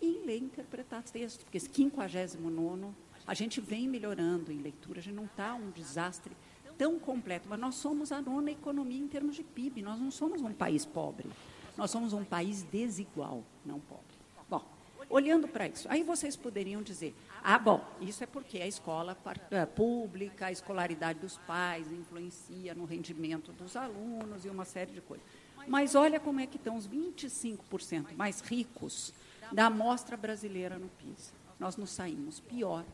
[0.00, 2.94] E ler interpretar texto, porque esse 59
[3.28, 6.34] a gente vem melhorando em leitura, a gente não está um desastre
[6.78, 10.40] tão completo, mas nós somos a nona economia em termos de PIB, nós não somos
[10.40, 11.28] um país pobre,
[11.76, 14.16] nós somos um país desigual, não pobre.
[14.48, 14.64] Bom,
[15.10, 17.14] olhando para isso, aí vocês poderiam dizer,
[17.44, 19.14] ah, bom, isso é porque a escola
[19.50, 25.02] eh, pública, a escolaridade dos pais influencia no rendimento dos alunos e uma série de
[25.02, 25.26] coisas.
[25.66, 29.12] Mas olha como é que estão os 25% mais ricos
[29.52, 31.32] da amostra brasileira no PISA.
[31.60, 32.86] Nós nos saímos pior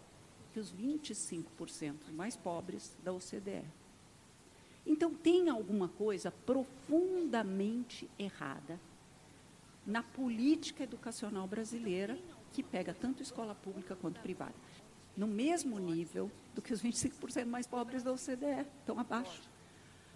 [0.54, 3.64] que os 25% mais pobres da OCDE.
[4.86, 8.78] Então, tem alguma coisa profundamente errada
[9.84, 12.16] na política educacional brasileira,
[12.52, 14.54] que pega tanto escola pública quanto privada,
[15.16, 19.42] no mesmo nível do que os 25% mais pobres da OCDE, estão abaixo.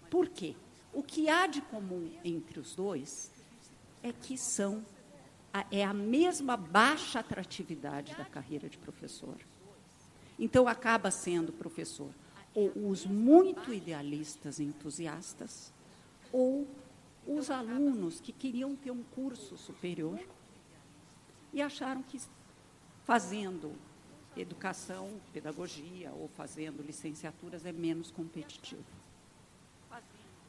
[0.09, 0.55] Por quê?
[0.93, 3.29] O que há de comum entre os dois
[4.01, 4.85] é que são
[5.69, 9.35] é a mesma baixa atratividade da carreira de professor.
[10.39, 12.09] Então, acaba sendo, professor,
[12.55, 15.73] ou os muito idealistas e entusiastas,
[16.31, 16.65] ou
[17.27, 20.19] os alunos que queriam ter um curso superior
[21.53, 22.19] e acharam que
[23.03, 23.73] fazendo
[24.37, 28.83] educação, pedagogia ou fazendo licenciaturas é menos competitivo.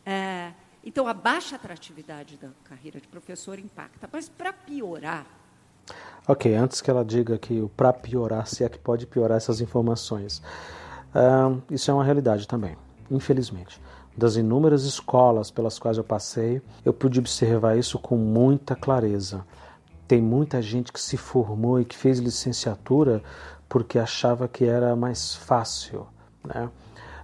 [0.07, 4.09] É, então, a baixa atratividade da carreira de professor impacta.
[4.11, 5.27] Mas, para piorar,
[6.27, 10.43] Ok, antes que ela diga que para piorar, se é que pode piorar essas informações.
[11.15, 12.77] Uh, isso é uma realidade também,
[13.11, 13.81] infelizmente.
[14.17, 19.45] Das inúmeras escolas pelas quais eu passei, eu pude observar isso com muita clareza.
[20.07, 23.23] Tem muita gente que se formou e que fez licenciatura
[23.69, 26.07] porque achava que era mais fácil,
[26.45, 26.69] né?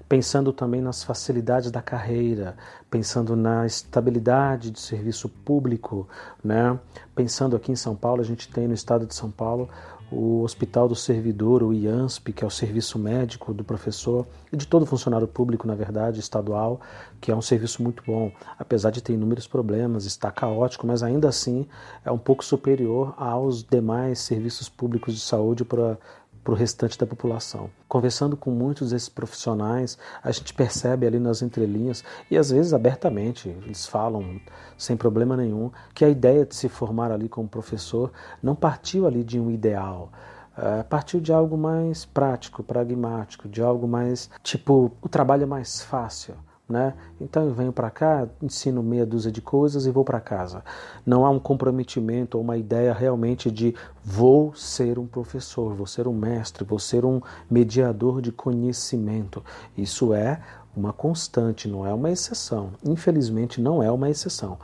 [0.09, 2.57] Pensando também nas facilidades da carreira,
[2.91, 6.09] pensando na estabilidade de serviço público,
[6.43, 6.79] né?
[7.15, 9.69] Pensando aqui em São Paulo, a gente tem no estado de São Paulo
[10.11, 14.67] o Hospital do Servidor, o IANSP, que é o serviço médico do professor e de
[14.67, 16.81] todo funcionário público, na verdade, estadual,
[17.21, 21.29] que é um serviço muito bom, apesar de ter inúmeros problemas, está caótico, mas ainda
[21.29, 21.67] assim
[22.05, 25.99] é um pouco superior aos demais serviços públicos de saúde para
[26.47, 27.68] para o restante da população.
[27.88, 33.49] Conversando com muitos desses profissionais, a gente percebe ali nas entrelinhas, e às vezes abertamente,
[33.49, 34.40] eles falam
[34.78, 39.24] sem problema nenhum, que a ideia de se formar ali como professor não partiu ali
[39.24, 40.12] de um ideal.
[40.57, 45.82] Uh, partiu de algo mais prático, pragmático, de algo mais tipo o trabalho é mais
[45.82, 46.36] fácil,
[46.69, 46.95] né?
[47.21, 50.64] Então eu venho para cá, ensino meia dúzia de coisas e vou para casa.
[51.05, 56.09] Não há um comprometimento ou uma ideia realmente de vou ser um professor, vou ser
[56.09, 59.45] um mestre, vou ser um mediador de conhecimento.
[59.77, 60.41] Isso é
[60.77, 62.71] uma constante, não é uma exceção.
[62.85, 64.59] Infelizmente, não é uma exceção.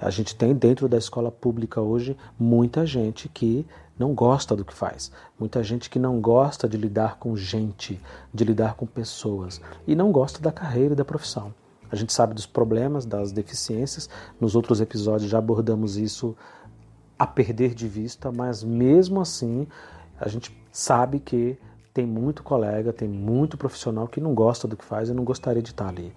[0.00, 3.66] A gente tem dentro da escola pública hoje muita gente que
[3.98, 5.10] não gosta do que faz.
[5.38, 8.00] Muita gente que não gosta de lidar com gente,
[8.32, 11.52] de lidar com pessoas e não gosta da carreira e da profissão.
[11.90, 14.08] A gente sabe dos problemas, das deficiências.
[14.40, 16.36] Nos outros episódios já abordamos isso
[17.18, 19.66] a perder de vista, mas mesmo assim
[20.20, 21.58] a gente sabe que
[21.92, 25.62] tem muito colega, tem muito profissional que não gosta do que faz e não gostaria
[25.62, 26.12] de estar ali.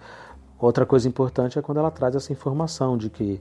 [0.60, 3.40] Outra coisa importante é quando ela traz essa informação de que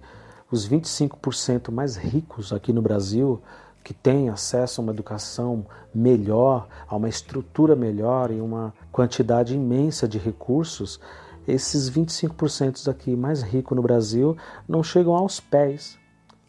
[0.52, 3.40] os 25% mais ricos aqui no Brasil,
[3.84, 10.08] que têm acesso a uma educação melhor, a uma estrutura melhor e uma quantidade imensa
[10.08, 11.00] de recursos,
[11.48, 15.98] esses 25% aqui mais ricos no Brasil não chegam aos pés,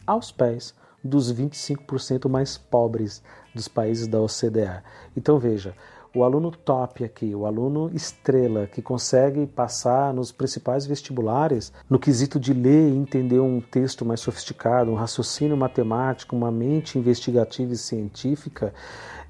[0.06, 3.22] aos pés dos 25% mais pobres
[3.54, 4.82] dos países da OCDE.
[5.16, 5.74] Então veja,
[6.14, 12.38] o aluno top aqui, o aluno estrela, que consegue passar nos principais vestibulares, no quesito
[12.38, 17.78] de ler e entender um texto mais sofisticado, um raciocínio matemático, uma mente investigativa e
[17.78, 18.74] científica,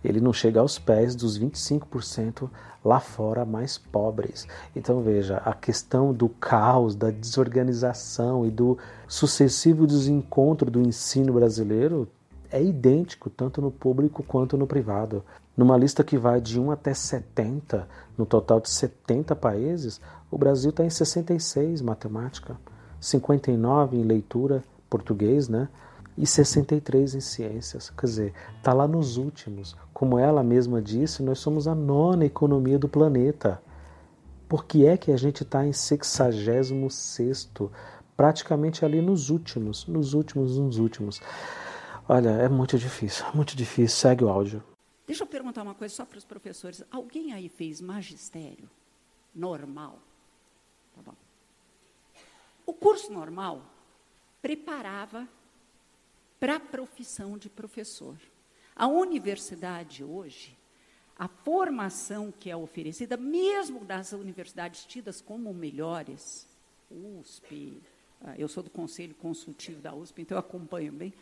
[0.03, 2.51] ele não chega aos pés dos 25%
[2.85, 4.49] lá fora mais pobres.
[4.75, 8.77] Então veja, a questão do caos, da desorganização e do
[9.07, 12.09] sucessivo desencontro do ensino brasileiro
[12.51, 15.25] é idêntico tanto no público quanto no privado.
[15.57, 17.87] Numa lista que vai de 1 até 70,
[18.17, 20.01] no total de 70 países,
[20.31, 22.57] o Brasil está em 66 em matemática,
[22.99, 25.69] 59 em leitura, português, né?
[26.17, 27.91] E 63 em ciências.
[27.91, 29.77] Quer dizer, está lá nos últimos.
[29.93, 33.61] Como ela mesma disse, nós somos a nona economia do planeta.
[34.49, 37.51] Por que é que a gente está em 66
[38.17, 41.21] praticamente ali nos últimos, nos últimos, nos últimos.
[42.09, 43.97] Olha, é muito difícil, muito difícil.
[43.97, 44.63] Segue o áudio.
[45.07, 46.83] Deixa eu perguntar uma coisa só para os professores.
[46.91, 48.71] Alguém aí fez magistério
[49.35, 50.01] normal?
[50.95, 51.17] Tá bom.
[52.65, 53.65] O curso normal
[54.41, 55.29] preparava
[56.39, 58.17] para a profissão de professor.
[58.75, 60.57] A universidade hoje,
[61.19, 66.49] a formação que é oferecida, mesmo das universidades tidas como melhores,
[66.91, 67.83] USP,
[68.21, 71.13] ah, eu sou do conselho consultivo da USP, então eu acompanho bem,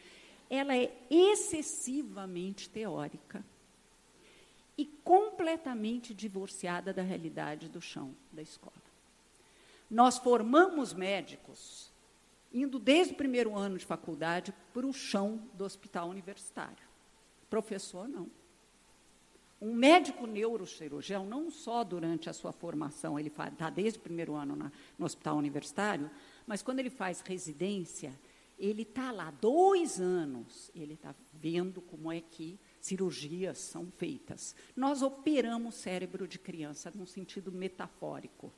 [0.49, 3.45] ela é excessivamente teórica
[4.81, 8.73] e completamente divorciada da realidade do chão da escola.
[9.91, 11.93] Nós formamos médicos
[12.51, 16.89] indo desde o primeiro ano de faculdade para o chão do hospital universitário.
[17.51, 18.27] Professor, não.
[19.61, 24.57] Um médico neurocirurgião, não só durante a sua formação, ele está desde o primeiro ano
[24.57, 26.11] na, no hospital universitário,
[26.47, 28.19] mas quando ele faz residência,
[28.59, 34.55] ele está lá dois anos, ele está vendo como é que cirurgias são feitas.
[34.75, 38.53] Nós operamos o cérebro de criança num sentido metafórico,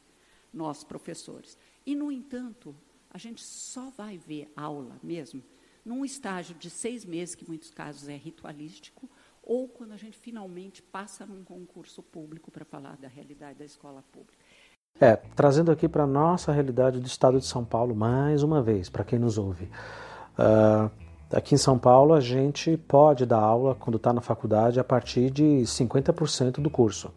[0.52, 1.58] nós professores.
[1.84, 2.74] E, no entanto,
[3.10, 5.42] a gente só vai ver aula mesmo
[5.84, 9.08] num estágio de seis meses, que em muitos casos é ritualístico,
[9.42, 14.02] ou quando a gente finalmente passa num concurso público para falar da realidade da escola
[14.12, 14.38] pública.
[15.00, 18.88] É, trazendo aqui para a nossa realidade do estado de São Paulo, mais uma vez,
[18.88, 19.64] para quem nos ouve.
[20.38, 20.90] Uh,
[21.32, 25.30] Aqui em São Paulo, a gente pode dar aula, quando está na faculdade, a partir
[25.30, 27.10] de 50% do curso.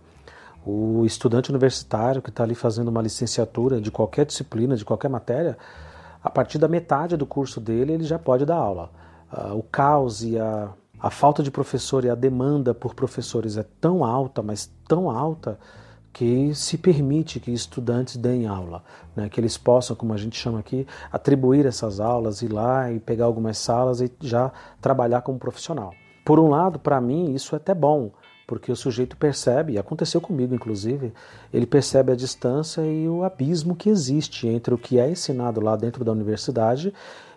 [0.65, 5.57] O estudante universitário que está ali fazendo uma licenciatura de qualquer disciplina, de qualquer matéria,
[6.23, 8.89] a partir da metade do curso dele, ele já pode dar aula.
[9.31, 13.65] Uh, o caos e a, a falta de professor e a demanda por professores é
[13.81, 15.59] tão alta, mas tão alta,
[16.15, 18.81] que se permite que estudantes deem aula,
[19.13, 19.27] né?
[19.27, 23.25] que eles possam, como a gente chama aqui, atribuir essas aulas, ir lá e pegar
[23.25, 24.49] algumas salas e já
[24.79, 25.93] trabalhar como profissional.
[26.23, 28.11] Por um lado, para mim, isso é até bom,
[28.47, 31.11] porque o sujeito percebe, aconteceu comigo inclusive,
[31.53, 35.75] ele percebe a distância e o abismo que existe entre o que é ensinado lá
[35.75, 36.93] dentro da universidade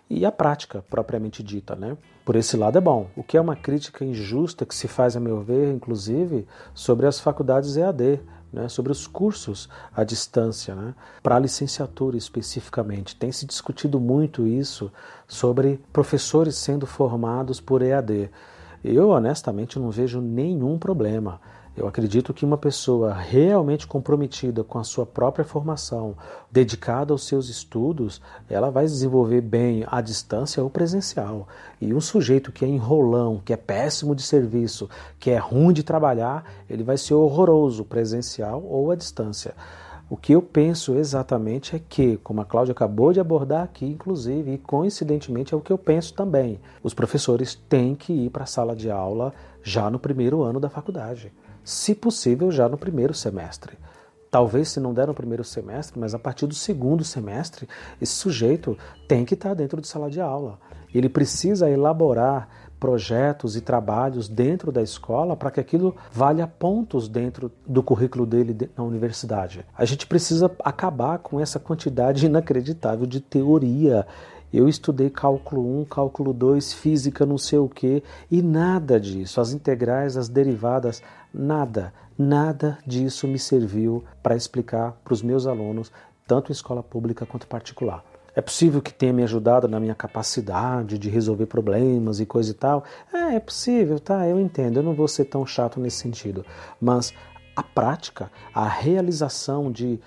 [0.09, 1.97] e a prática propriamente dita, né?
[2.25, 3.07] Por esse lado é bom.
[3.15, 7.19] O que é uma crítica injusta que se faz, a meu ver, inclusive, sobre as
[7.19, 8.21] faculdades EAD,
[8.51, 13.15] né, sobre os cursos à distância, né, para a licenciatura especificamente.
[13.15, 14.91] Tem se discutido muito isso
[15.27, 18.29] sobre professores sendo formados por EAD.
[18.83, 21.39] Eu, honestamente, não vejo nenhum problema.
[21.79, 26.13] Eu acredito que uma pessoa realmente comprometida com a sua própria formação,
[26.51, 31.47] dedicada aos seus estudos, ela vai desenvolver bem à distância ou presencial.
[31.79, 35.81] E um sujeito que é enrolão, que é péssimo de serviço, que é ruim de
[35.81, 39.55] trabalhar, ele vai ser horroroso presencial ou à distância.
[40.09, 44.51] O que eu penso exatamente é que, como a Cláudia acabou de abordar aqui, inclusive,
[44.51, 48.47] e coincidentemente é o que eu penso também, os professores têm que ir para a
[48.47, 51.31] sala de aula já no primeiro ano da faculdade
[51.63, 53.77] se possível já no primeiro semestre.
[54.31, 57.67] Talvez se não der no primeiro semestre, mas a partir do segundo semestre,
[57.99, 60.59] esse sujeito tem que estar dentro de sala de aula.
[60.93, 62.47] Ele precisa elaborar
[62.79, 68.69] projetos e trabalhos dentro da escola para que aquilo valha pontos dentro do currículo dele
[68.77, 69.65] na universidade.
[69.77, 74.05] A gente precisa acabar com essa quantidade inacreditável de teoria
[74.51, 79.53] eu estudei cálculo 1, cálculo 2, física, não sei o que, e nada disso, as
[79.53, 81.03] integrais, as derivadas,
[81.33, 85.91] nada, nada disso me serviu para explicar para os meus alunos
[86.27, 88.03] tanto em escola pública quanto particular.
[88.35, 92.53] É possível que tenha me ajudado na minha capacidade de resolver problemas e coisa e
[92.53, 92.83] tal?
[93.11, 94.27] É, é possível, tá?
[94.27, 96.45] Eu entendo, eu não vou ser tão chato nesse sentido.
[96.79, 97.13] Mas
[97.55, 99.99] a prática, a realização de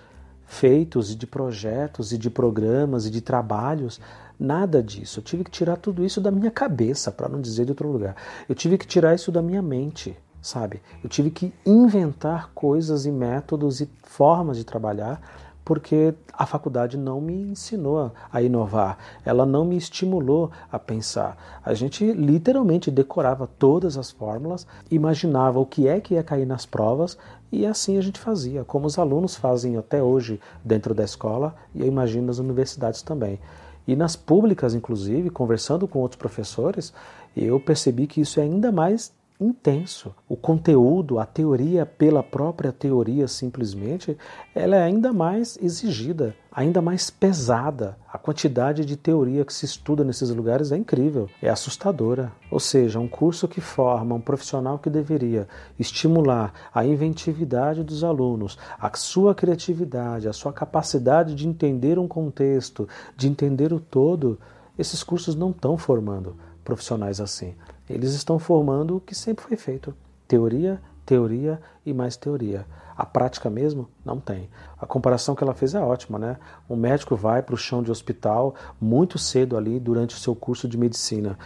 [0.46, 4.00] feitos e de projetos e de programas e de trabalhos,
[4.38, 5.18] nada disso.
[5.18, 8.16] Eu tive que tirar tudo isso da minha cabeça, para não dizer de outro lugar.
[8.48, 10.82] Eu tive que tirar isso da minha mente, sabe?
[11.02, 15.22] Eu tive que inventar coisas e métodos e formas de trabalhar
[15.64, 21.36] porque a faculdade não me ensinou a inovar, ela não me estimulou a pensar.
[21.64, 26.66] A gente literalmente decorava todas as fórmulas, imaginava o que é que ia cair nas
[26.66, 27.16] provas
[27.50, 31.80] e assim a gente fazia, como os alunos fazem até hoje dentro da escola e
[31.80, 33.38] eu imagino nas universidades também.
[33.86, 36.92] E nas públicas, inclusive, conversando com outros professores,
[37.36, 40.14] eu percebi que isso é ainda mais intenso.
[40.28, 44.16] O conteúdo, a teoria pela própria teoria simplesmente,
[44.54, 47.96] ela é ainda mais exigida, ainda mais pesada.
[48.12, 52.32] A quantidade de teoria que se estuda nesses lugares é incrível, é assustadora.
[52.50, 58.58] Ou seja, um curso que forma um profissional que deveria estimular a inventividade dos alunos,
[58.80, 64.38] a sua criatividade, a sua capacidade de entender um contexto, de entender o todo,
[64.78, 67.54] esses cursos não estão formando profissionais assim.
[67.92, 69.94] Eles estão formando o que sempre foi feito:
[70.26, 72.66] teoria, teoria e mais teoria.
[72.96, 74.50] A prática mesmo não tem.
[74.78, 76.38] A comparação que ela fez é ótima, né?
[76.68, 80.68] Um médico vai para o chão de hospital muito cedo ali durante o seu curso
[80.68, 81.38] de medicina.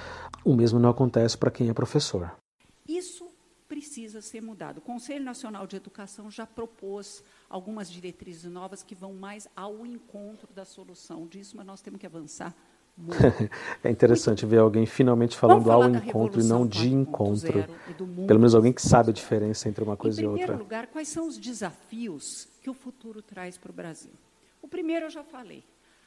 [0.45, 2.33] O mesmo não acontece para quem é professor.
[2.89, 3.27] Isso
[3.69, 4.79] precisa ser mudado.
[4.79, 10.53] O Conselho Nacional de Educação já propôs algumas diretrizes novas que vão mais ao encontro
[10.53, 12.55] da solução disso, mas nós temos que avançar
[13.85, 17.65] é interessante ver alguém finalmente falando ao encontro e não de encontro.
[18.27, 20.43] Pelo menos alguém que sabe a diferença entre uma coisa e outra.
[20.43, 24.13] Em primeiro lugar, quais são os desafios que o futuro traz para o Brasil?
[24.63, 25.63] O primeiro eu já falei.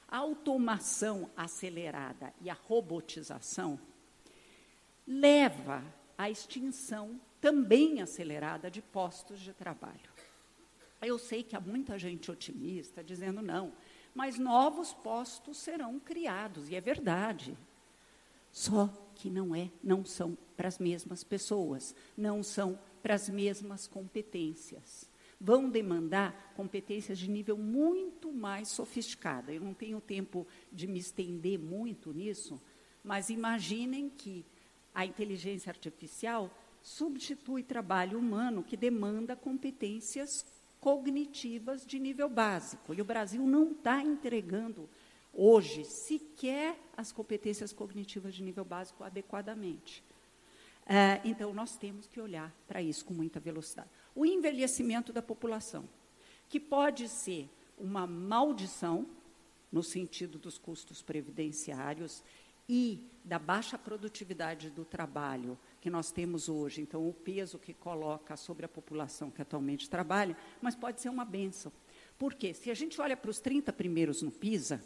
[0.07, 3.79] A automação acelerada e a robotização
[5.07, 5.83] leva
[6.17, 10.09] à extinção também acelerada de postos de trabalho.
[11.01, 13.71] Eu sei que há muita gente otimista dizendo não,
[14.19, 17.57] mas novos postos serão criados, e é verdade.
[18.51, 23.87] Só que não é, não são para as mesmas pessoas, não são para as mesmas
[23.87, 25.09] competências.
[25.39, 29.53] Vão demandar competências de nível muito mais sofisticado.
[29.53, 32.61] Eu não tenho tempo de me estender muito nisso,
[33.01, 34.45] mas imaginem que
[34.93, 40.45] a inteligência artificial substitui trabalho humano que demanda competências
[40.79, 42.93] cognitivas de nível básico.
[42.93, 44.89] E o Brasil não está entregando
[45.33, 50.03] hoje sequer as competências cognitivas de nível básico adequadamente.
[50.85, 53.89] É, então, nós temos que olhar para isso com muita velocidade.
[54.15, 55.87] O envelhecimento da população,
[56.49, 59.05] que pode ser uma maldição,
[59.71, 62.23] no sentido dos custos previdenciários
[62.67, 68.35] e da baixa produtividade do trabalho que nós temos hoje, então o peso que coloca
[68.35, 71.71] sobre a população que atualmente trabalha, mas pode ser uma benção.
[72.17, 72.53] Por quê?
[72.53, 74.83] Se a gente olha para os 30 primeiros no PISA,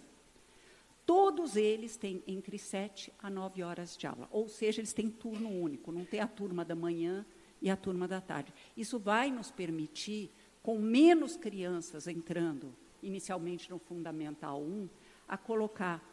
[1.06, 5.50] todos eles têm entre 7 a 9 horas de aula, ou seja, eles têm turno
[5.50, 7.26] único, não tem a turma da manhã
[7.62, 8.54] e a turma da tarde.
[8.78, 10.32] Isso vai nos permitir,
[10.62, 14.89] com menos crianças entrando inicialmente no Fundamental 1,
[15.28, 16.12] a colocar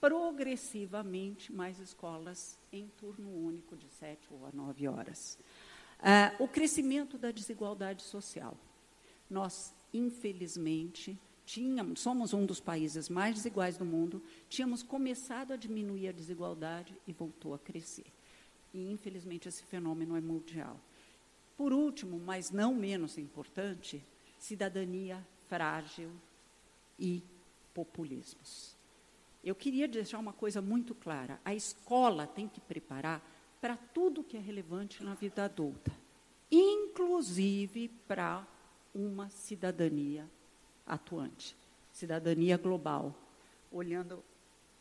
[0.00, 5.38] progressivamente mais escolas em turno único de sete ou a nove horas.
[5.98, 8.56] Uh, o crescimento da desigualdade social.
[9.28, 16.08] Nós, infelizmente, tínhamos, somos um dos países mais desiguais do mundo, tínhamos começado a diminuir
[16.08, 18.06] a desigualdade e voltou a crescer.
[18.72, 20.80] E, infelizmente, esse fenômeno é mundial.
[21.56, 24.02] Por último, mas não menos importante,
[24.38, 26.10] cidadania frágil
[26.98, 27.22] e
[27.74, 28.79] populismos.
[29.42, 33.22] Eu queria deixar uma coisa muito clara: a escola tem que preparar
[33.60, 35.92] para tudo que é relevante na vida adulta,
[36.50, 38.46] inclusive para
[38.94, 40.28] uma cidadania
[40.86, 41.56] atuante,
[41.92, 43.14] cidadania global,
[43.70, 44.22] olhando,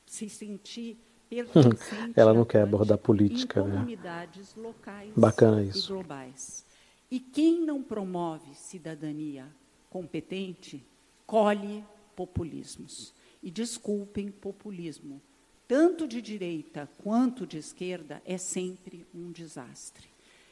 [0.05, 0.97] se sentir
[1.29, 2.13] pertencente.
[2.19, 3.75] Ela não quer abordar política, né?
[3.75, 5.85] comunidades locais Bacana isso.
[5.85, 6.65] e globais.
[7.11, 9.47] E quem não promove cidadania
[9.89, 10.85] competente
[11.25, 11.83] colhe
[12.15, 13.13] populismos.
[13.41, 15.21] E desculpem, populismo,
[15.67, 20.09] tanto de direita quanto de esquerda, é sempre um desastre.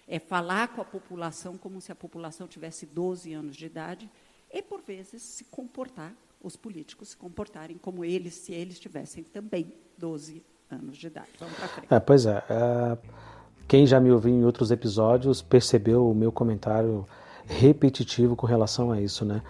[0.07, 4.09] É falar com a população como se a população tivesse 12 anos de idade
[4.51, 9.73] e, por vezes, se comportar, os políticos se comportarem como eles, se eles tivessem também
[9.97, 11.29] 12 anos de idade.
[11.39, 11.93] Vamos para frente.
[11.93, 12.43] É, pois é.
[12.49, 12.97] é.
[13.67, 17.05] Quem já me ouviu em outros episódios percebeu o meu comentário
[17.45, 19.41] repetitivo com relação a isso, né?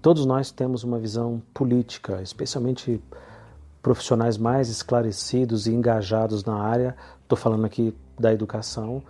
[0.00, 3.02] Todos nós temos uma visão política, especialmente
[3.82, 6.96] profissionais mais esclarecidos e engajados na área.
[7.22, 9.02] Estou falando aqui da educação.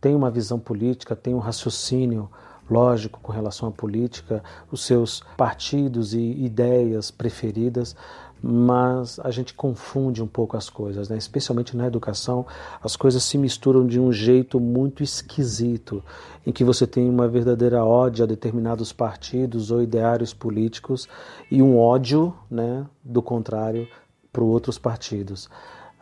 [0.00, 2.30] Tem uma visão política, tem um raciocínio
[2.70, 7.94] lógico com relação à política, os seus partidos e ideias preferidas,
[8.42, 11.16] mas a gente confunde um pouco as coisas, né?
[11.16, 12.44] especialmente na educação,
[12.82, 16.02] as coisas se misturam de um jeito muito esquisito,
[16.44, 21.08] em que você tem uma verdadeira ódio a determinados partidos ou ideários políticos
[21.48, 23.86] e um ódio, né, do contrário,
[24.32, 25.48] para outros partidos.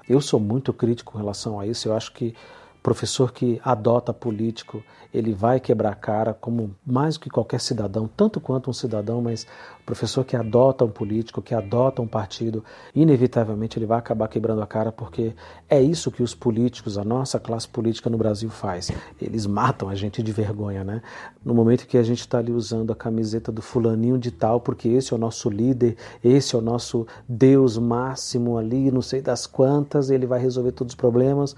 [0.09, 2.35] Eu sou muito crítico com relação a isso, eu acho que
[2.83, 8.09] professor que adota político, ele vai quebrar a cara como mais do que qualquer cidadão,
[8.17, 9.43] tanto quanto um cidadão, mas
[9.81, 12.65] o professor que adota um político, que adota um partido,
[12.95, 15.35] inevitavelmente ele vai acabar quebrando a cara porque
[15.69, 18.91] é isso que os políticos, a nossa classe política no Brasil faz.
[19.21, 21.03] Eles matam a gente de vergonha, né?
[21.45, 24.89] No momento que a gente está ali usando a camiseta do fulaninho de tal, porque
[24.89, 29.45] esse é o nosso líder, esse é o nosso Deus máximo ali, não sei das
[29.47, 31.57] quantas, ele vai resolver todos os problemas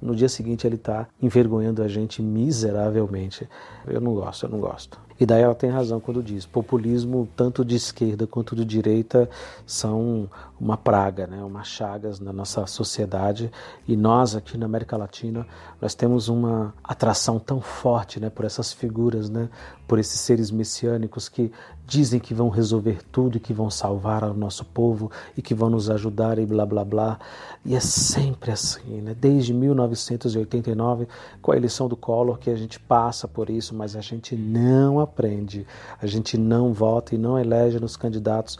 [0.00, 3.48] no dia seguinte ele está envergonhando a gente miseravelmente.
[3.90, 4.98] Eu não gosto, eu não gosto.
[5.20, 9.28] E daí ela tem razão quando diz: populismo, tanto de esquerda quanto de direita,
[9.66, 10.28] são
[10.60, 11.42] uma praga, né?
[11.42, 13.50] uma chagas na nossa sociedade.
[13.86, 15.46] E nós, aqui na América Latina,
[15.80, 18.30] nós temos uma atração tão forte né?
[18.30, 19.48] por essas figuras, né?
[19.86, 21.50] por esses seres messiânicos que
[21.86, 25.70] dizem que vão resolver tudo e que vão salvar o nosso povo e que vão
[25.70, 27.18] nos ajudar e blá blá blá.
[27.64, 29.16] E é sempre assim, né?
[29.18, 31.08] desde 1989,
[31.40, 34.98] com a eleição do Collor, que a gente passa por isso, mas a gente não
[34.98, 35.64] aprende,
[36.02, 38.58] a gente não vota e não elege nos candidatos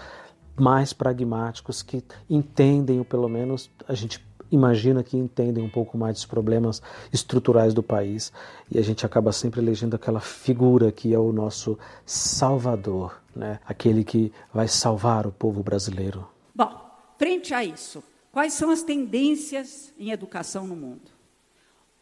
[0.57, 6.15] mais pragmáticos que entendem, ou pelo menos a gente imagina que entendem um pouco mais
[6.15, 6.81] dos problemas
[7.13, 8.33] estruturais do país
[8.71, 13.61] e a gente acaba sempre elegendo aquela figura que é o nosso salvador, né?
[13.67, 16.27] aquele que vai salvar o povo brasileiro.
[16.55, 16.71] Bom,
[17.19, 18.03] frente a isso,
[18.33, 21.11] quais são as tendências em educação no mundo?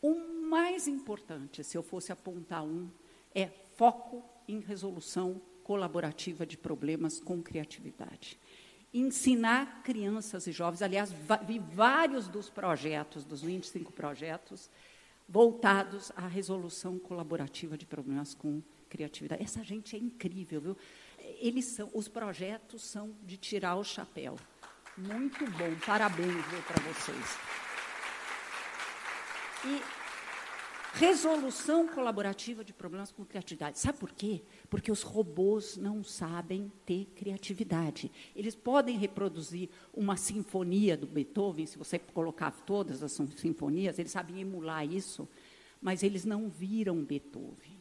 [0.01, 0.14] O
[0.49, 2.87] mais importante, se eu fosse apontar um,
[3.37, 8.41] é foco em resolução colaborativa de problemas com criatividade.
[8.95, 11.12] Ensinar crianças e jovens, aliás,
[11.47, 14.70] vi vários dos projetos, dos 25 projetos,
[15.28, 19.43] voltados à resolução colaborativa de problemas com criatividade.
[19.43, 20.76] Essa gente é incrível, viu?
[21.18, 24.37] Eles são, os projetos são de tirar o chapéu.
[24.97, 27.39] Muito bom, parabéns para vocês.
[29.66, 29.95] E
[30.95, 33.78] resolução colaborativa de problemas com criatividade.
[33.78, 34.43] Sabe por quê?
[34.70, 38.11] Porque os robôs não sabem ter criatividade.
[38.34, 44.41] Eles podem reproduzir uma sinfonia do Beethoven, se você colocar todas as sinfonias, eles sabem
[44.41, 45.28] emular isso,
[45.80, 47.76] mas eles não viram Beethoven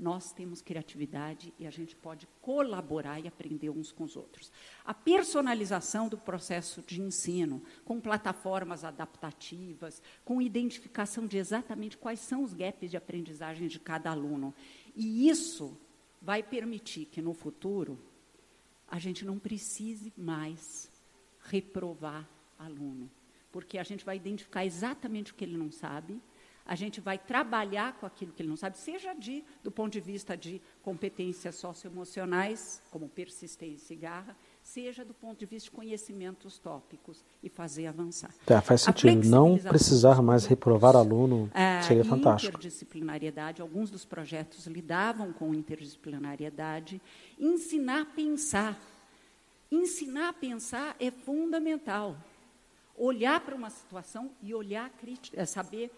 [0.00, 4.50] nós temos criatividade e a gente pode colaborar e aprender uns com os outros.
[4.82, 12.42] A personalização do processo de ensino, com plataformas adaptativas, com identificação de exatamente quais são
[12.42, 14.54] os gaps de aprendizagem de cada aluno.
[14.96, 15.78] E isso
[16.20, 17.98] vai permitir que, no futuro,
[18.88, 20.90] a gente não precise mais
[21.44, 22.26] reprovar
[22.58, 23.10] aluno,
[23.52, 26.20] porque a gente vai identificar exatamente o que ele não sabe
[26.70, 30.00] a gente vai trabalhar com aquilo que ele não sabe, seja de, do ponto de
[30.00, 36.60] vista de competências socioemocionais, como persistência e garra, seja do ponto de vista de conhecimentos
[36.60, 38.32] tópicos e fazer avançar.
[38.46, 39.28] Tá, faz sentido.
[39.28, 42.56] Não precisar mais reprovar aluno é, seria fantástico.
[42.56, 47.02] Interdisciplinariedade, alguns dos projetos lidavam com interdisciplinariedade.
[47.36, 48.80] Ensinar a pensar.
[49.72, 52.16] Ensinar a pensar é fundamental.
[52.96, 54.92] Olhar para uma situação e olhar,
[55.48, 55.90] saber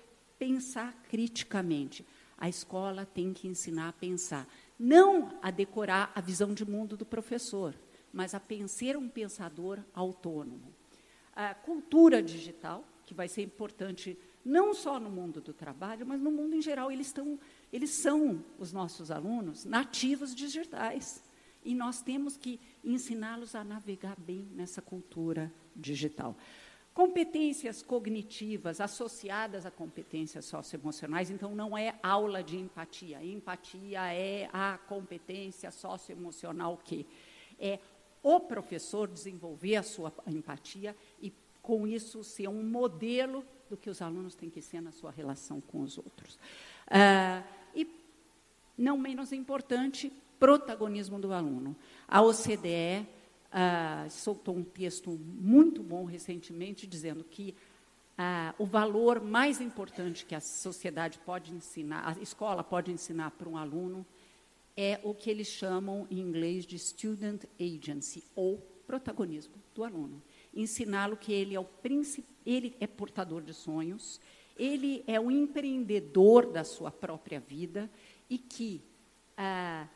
[0.43, 2.05] pensar criticamente.
[2.37, 7.07] A escola tem que ensinar a pensar, não a decorar a visão de mundo do
[7.07, 7.73] professor,
[8.13, 10.75] mas a pensar um pensador autônomo.
[11.33, 16.33] A cultura digital, que vai ser importante não só no mundo do trabalho, mas no
[16.33, 16.91] mundo em geral.
[16.91, 17.39] Eles, estão,
[17.73, 21.23] eles são, os nossos alunos, nativos digitais.
[21.65, 26.37] E nós temos que ensiná-los a navegar bem nessa cultura digital.
[26.95, 33.25] Competências cognitivas associadas a competências socioemocionais, então não é aula de empatia.
[33.25, 37.07] Empatia é a competência socioemocional que
[37.59, 37.79] é
[38.23, 41.33] o professor desenvolver a sua empatia e
[41.63, 45.61] com isso ser um modelo do que os alunos têm que ser na sua relação
[45.61, 46.35] com os outros.
[46.89, 47.43] Uh,
[47.75, 47.89] e
[48.77, 51.75] não menos importante, protagonismo do aluno.
[52.07, 53.07] A OCDE
[53.53, 57.55] ah, soltou um texto muito bom recentemente dizendo que
[58.17, 63.49] ah, o valor mais importante que a sociedade pode ensinar, a escola pode ensinar para
[63.49, 64.07] um aluno
[64.77, 70.23] é o que eles chamam em inglês de student agency, ou protagonismo do aluno.
[70.55, 71.69] Ensiná-lo que ele é o
[72.45, 74.21] ele é portador de sonhos,
[74.57, 77.91] ele é o empreendedor da sua própria vida
[78.29, 78.83] e que
[79.37, 79.87] ah,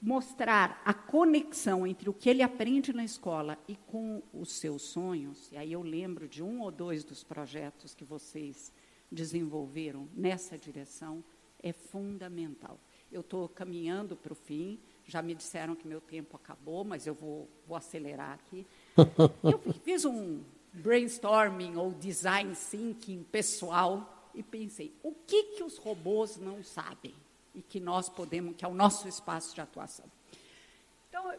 [0.00, 5.50] mostrar a conexão entre o que ele aprende na escola e com os seus sonhos,
[5.50, 8.72] e aí eu lembro de um ou dois dos projetos que vocês
[9.10, 11.24] desenvolveram nessa direção,
[11.62, 12.78] é fundamental.
[13.10, 17.14] Eu estou caminhando para o fim, já me disseram que meu tempo acabou, mas eu
[17.14, 18.66] vou, vou acelerar aqui.
[19.42, 20.42] Eu fiz um
[20.72, 27.14] brainstorming ou design thinking pessoal e pensei, o que, que os robôs não sabem?
[27.56, 30.06] E que nós podemos, que é o nosso espaço de atuação.
[31.08, 31.34] Então,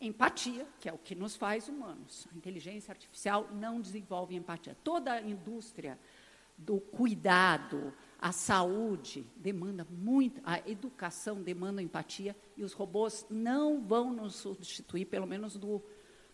[0.00, 2.28] empatia, que é o que nos faz humanos.
[2.32, 4.76] A inteligência artificial não desenvolve empatia.
[4.84, 5.98] Toda a indústria
[6.58, 14.12] do cuidado, a saúde demanda muito, a educação demanda empatia e os robôs não vão
[14.12, 15.82] nos substituir, pelo menos do,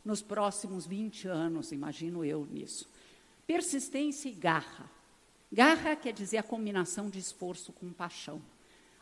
[0.04, 2.88] nos próximos 20 anos, imagino eu nisso.
[3.46, 4.90] Persistência e garra.
[5.50, 8.42] Garra quer dizer a combinação de esforço com paixão.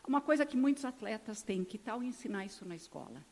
[0.07, 3.25] Uma coisa que muitos atletas têm, que tal ensinar isso na escola?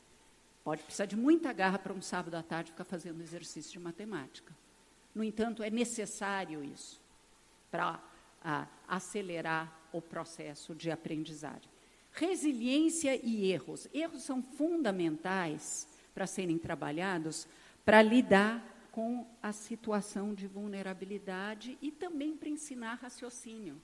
[0.65, 4.53] Pode precisar de muita garra para um sábado à tarde ficar fazendo exercício de matemática.
[5.15, 7.01] No entanto, é necessário isso
[7.71, 8.03] para
[8.89, 11.71] acelerar o processo de aprendizagem.
[12.11, 13.89] Resiliência e erros.
[13.93, 17.47] Erros são fundamentais para serem trabalhados
[17.85, 23.81] para lidar com a situação de vulnerabilidade e também para ensinar raciocínio.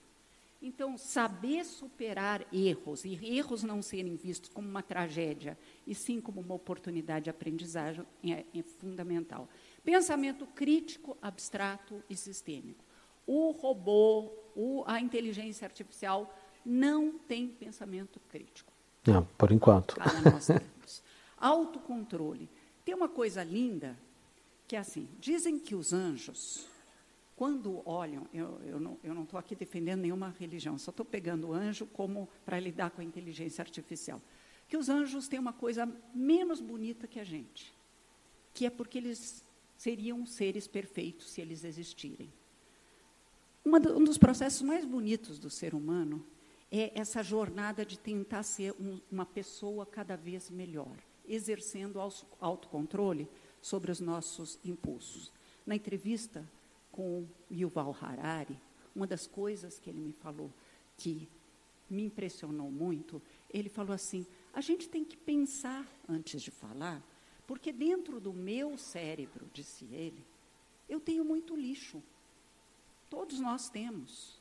[0.63, 6.41] Então, saber superar erros, e erros não serem vistos como uma tragédia, e sim como
[6.41, 9.49] uma oportunidade de aprendizagem, é, é fundamental.
[9.83, 12.85] Pensamento crítico, abstrato e sistêmico.
[13.27, 18.71] O robô, o, a inteligência artificial não tem pensamento crítico.
[19.07, 19.97] Não, por enquanto.
[21.39, 22.51] Autocontrole.
[22.85, 23.99] Tem uma coisa linda
[24.69, 26.70] que é assim: dizem que os anjos
[27.41, 28.61] quando olham, eu,
[29.03, 32.91] eu não estou aqui defendendo nenhuma religião, só estou pegando o anjo como para lidar
[32.91, 34.21] com a inteligência artificial.
[34.69, 37.73] Que os anjos têm uma coisa menos bonita que a gente,
[38.53, 39.43] que é porque eles
[39.75, 42.31] seriam seres perfeitos se eles existirem.
[43.65, 46.23] Do, um dos processos mais bonitos do ser humano
[46.71, 50.95] é essa jornada de tentar ser um, uma pessoa cada vez melhor,
[51.27, 51.99] exercendo
[52.39, 53.27] autocontrole
[53.63, 55.33] sobre os nossos impulsos.
[55.65, 56.47] Na entrevista
[57.01, 58.61] com Yuval Harari,
[58.95, 60.53] uma das coisas que ele me falou
[60.99, 61.27] que
[61.89, 67.03] me impressionou muito, ele falou assim: a gente tem que pensar antes de falar,
[67.47, 70.27] porque dentro do meu cérebro, disse ele,
[70.91, 72.03] eu tenho muito lixo.
[73.09, 74.39] Todos nós temos.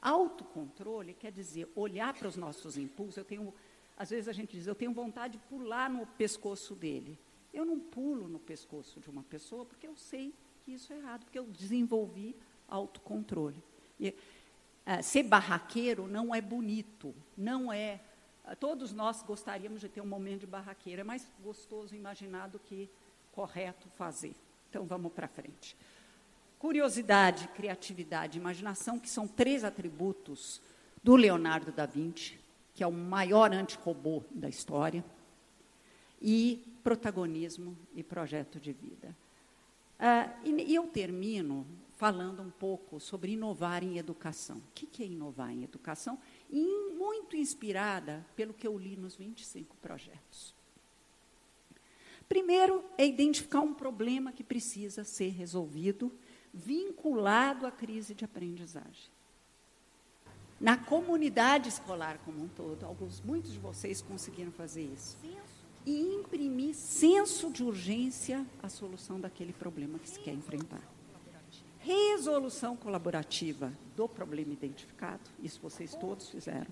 [0.00, 3.18] Autocontrole quer dizer olhar para os nossos impulsos.
[3.18, 3.52] Eu tenho,
[3.94, 7.18] às vezes a gente diz, eu tenho vontade de pular no pescoço dele.
[7.52, 10.32] Eu não pulo no pescoço de uma pessoa porque eu sei
[10.74, 12.36] isso é errado, porque eu desenvolvi
[12.68, 13.62] autocontrole.
[13.98, 18.00] E, uh, ser barraqueiro não é bonito, não é.
[18.44, 22.58] Uh, todos nós gostaríamos de ter um momento de barraqueiro, é mais gostoso imaginar do
[22.58, 22.88] que
[23.32, 24.34] correto fazer.
[24.68, 25.76] Então vamos para frente.
[26.58, 30.60] Curiosidade, criatividade, imaginação, que são três atributos
[31.02, 32.38] do Leonardo da Vinci,
[32.74, 35.04] que é o maior antirrobô da história,
[36.20, 39.16] e protagonismo e projeto de vida.
[40.00, 41.66] Uh, e, e, eu termino
[41.98, 44.56] falando um pouco sobre inovar em educação.
[44.56, 46.18] O que, que é inovar em educação?
[46.48, 50.54] E muito inspirada pelo que eu li nos 25 projetos.
[52.26, 56.10] Primeiro é identificar um problema que precisa ser resolvido,
[56.54, 59.10] vinculado à crise de aprendizagem.
[60.58, 65.18] Na comunidade escolar como um todo, alguns, muitos de vocês conseguiram fazer isso
[65.86, 70.82] e imprimir senso de urgência à solução daquele problema que se quer enfrentar.
[71.78, 76.70] Resolução colaborativa do problema identificado, isso vocês todos fizeram.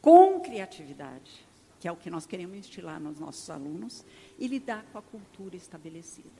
[0.00, 1.44] Com criatividade,
[1.80, 4.04] que é o que nós queremos instilar nos nossos alunos,
[4.38, 6.30] e lidar com a cultura estabelecida.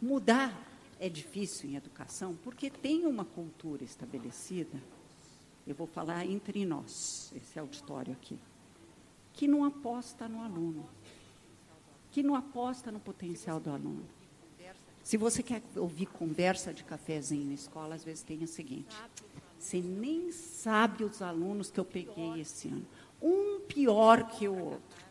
[0.00, 0.56] Mudar
[1.00, 4.80] é difícil em educação porque tem uma cultura estabelecida.
[5.66, 8.38] Eu vou falar entre nós, esse auditório aqui
[9.36, 10.88] que não aposta no aluno,
[12.10, 14.04] que não aposta no potencial do aluno.
[15.02, 18.96] Se você quer ouvir conversa de cafezinho na escola, às vezes tem o seguinte:
[19.56, 22.84] você nem sabe os alunos que eu peguei esse ano,
[23.22, 25.06] um pior que o outro.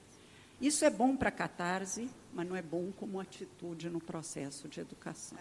[0.60, 5.38] Isso é bom para catarse, mas não é bom como atitude no processo de educação.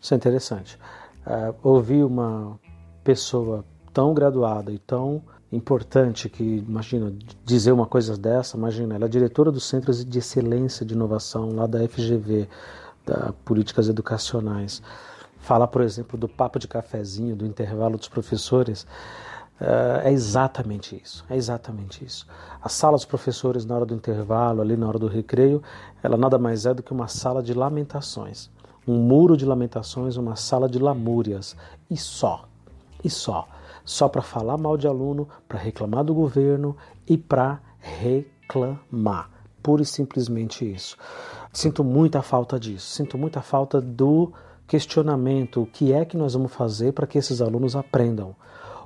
[0.00, 0.78] Isso é interessante.
[1.26, 2.58] Uh, ouvir uma
[3.02, 5.22] pessoa tão graduada e tão
[5.52, 7.12] importante que, imagina,
[7.44, 11.66] dizer uma coisa dessa, imagina, ela é diretora dos Centros de Excelência de Inovação lá
[11.66, 12.48] da FGV,
[13.04, 14.82] da Políticas Educacionais.
[15.38, 18.86] Falar, por exemplo, do papo de cafezinho, do intervalo dos professores,
[20.04, 22.26] é exatamente isso, é exatamente isso.
[22.60, 25.62] A sala dos professores na hora do intervalo, ali na hora do recreio,
[26.02, 28.50] ela nada mais é do que uma sala de lamentações.
[28.88, 31.54] Um muro de lamentações, uma sala de lamúrias.
[31.88, 32.48] E só,
[33.04, 33.46] e só
[33.84, 36.76] só para falar mal de aluno, para reclamar do governo
[37.06, 39.30] e para reclamar.
[39.62, 40.96] Pura e simplesmente isso.
[41.52, 44.32] Sinto muita falta disso, sinto muita falta do
[44.66, 48.34] questionamento: o que é que nós vamos fazer para que esses alunos aprendam?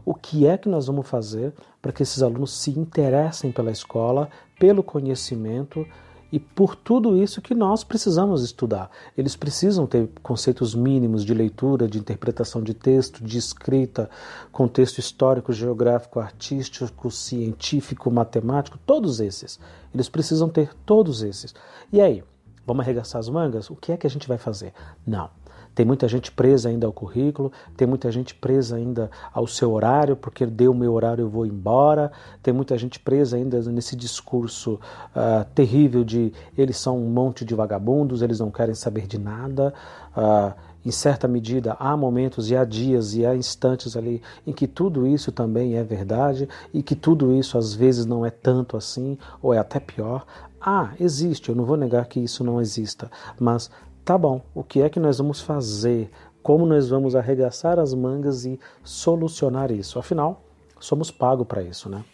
[0.05, 1.53] O que é que nós vamos fazer
[1.83, 4.29] para que esses alunos se interessem pela escola,
[4.59, 5.87] pelo conhecimento
[6.31, 8.91] e por tudo isso que nós precisamos estudar.
[9.17, 14.11] Eles precisam ter conceitos mínimos de leitura, de interpretação de texto, de escrita,
[14.51, 19.59] contexto histórico, geográfico, artístico, científico, matemático, todos esses.
[19.95, 21.55] Eles precisam ter todos esses.
[21.93, 22.23] E aí,
[22.67, 23.71] vamos arregaçar as mangas?
[23.71, 24.73] O que é que a gente vai fazer?
[25.07, 25.31] Não.
[25.77, 30.17] Tem muita gente presa ainda ao currículo, tem muita gente presa ainda ao seu horário,
[30.17, 32.11] porque deu o meu horário eu vou embora.
[32.43, 34.81] Tem muita gente presa ainda nesse discurso
[35.15, 39.75] uh, terrível de eles são um monte de vagabundos, eles não querem saber de nada.
[40.17, 44.67] Uh, em certa medida, há momentos e há dias e há instantes ali em que
[44.67, 49.19] tudo isso também é verdade e que tudo isso às vezes não é tanto assim,
[49.43, 50.25] ou é até pior.
[50.61, 53.71] Ah, existe, eu não vou negar que isso não exista, mas
[54.07, 56.13] Tá bom, o que é que nós vamos fazer?
[56.41, 59.99] Como nós vamos arregaçar as mangas e solucionar isso?
[59.99, 60.45] Afinal,
[60.79, 62.05] somos pagos para isso, né?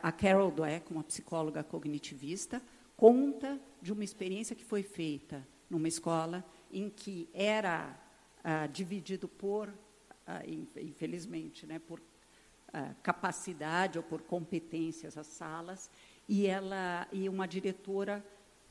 [0.00, 2.62] A Carol Dweck, uma psicóloga cognitivista,
[2.96, 7.98] conta de uma experiência que foi feita numa escola em que era
[8.38, 15.90] uh, dividido por, uh, infelizmente, né, por uh, capacidade ou por competências as salas,
[16.28, 18.24] e ela e uma diretora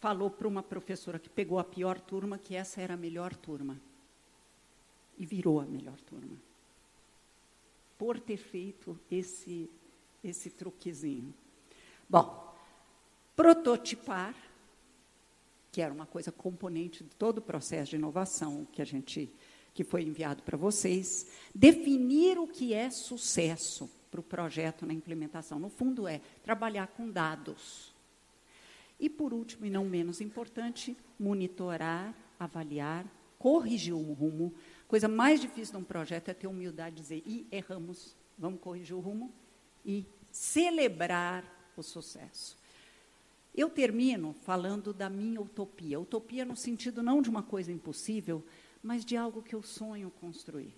[0.04, 3.80] falou para uma professora que pegou a pior turma que essa era a melhor turma.
[5.18, 6.36] E virou a melhor turma.
[7.98, 9.70] Por ter feito esse,
[10.22, 11.34] esse truquezinho.
[12.10, 12.54] Bom,
[13.34, 14.36] prototipar,
[15.72, 19.32] que era uma coisa componente de todo o processo de inovação que a gente
[19.74, 25.60] que foi enviado para vocês, definir o que é sucesso para o projeto na implementação.
[25.60, 27.93] No fundo, é trabalhar com dados.
[29.04, 33.06] E, por último, e não menos importante, monitorar, avaliar,
[33.38, 34.54] corrigir o rumo.
[34.88, 38.96] Coisa mais difícil de um projeto é ter humildade de dizer, e erramos, vamos corrigir
[38.96, 39.30] o rumo
[39.86, 41.44] e celebrar
[41.76, 42.58] o sucesso.
[43.54, 46.00] Eu termino falando da minha utopia.
[46.00, 48.42] Utopia no sentido não de uma coisa impossível,
[48.82, 50.74] mas de algo que eu sonho construir.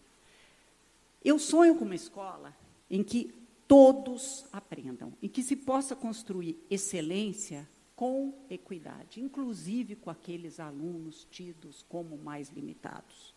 [1.23, 2.57] Eu sonho com uma escola
[2.89, 3.31] em que
[3.67, 11.85] todos aprendam, em que se possa construir excelência com equidade, inclusive com aqueles alunos tidos
[11.87, 13.33] como mais limitados.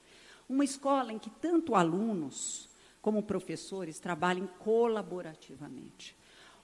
[0.48, 2.68] Uma escola em que tanto alunos
[3.01, 6.16] como professores trabalhem colaborativamente.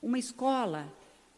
[0.03, 0.93] Uma escola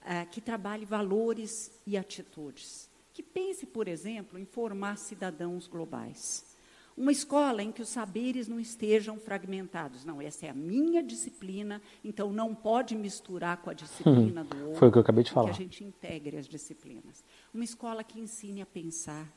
[0.05, 2.89] eh, que trabalhe valores e atitudes.
[3.12, 6.56] Que pense, por exemplo, em formar cidadãos globais.
[6.97, 10.05] Uma escola em que os saberes não estejam fragmentados.
[10.05, 14.78] Não, essa é a minha disciplina, então não pode misturar com a disciplina do outro.
[14.78, 15.51] Foi o que eu acabei de falar.
[15.51, 17.23] Que a gente integre as disciplinas.
[17.52, 19.31] Uma escola que ensine a pensar.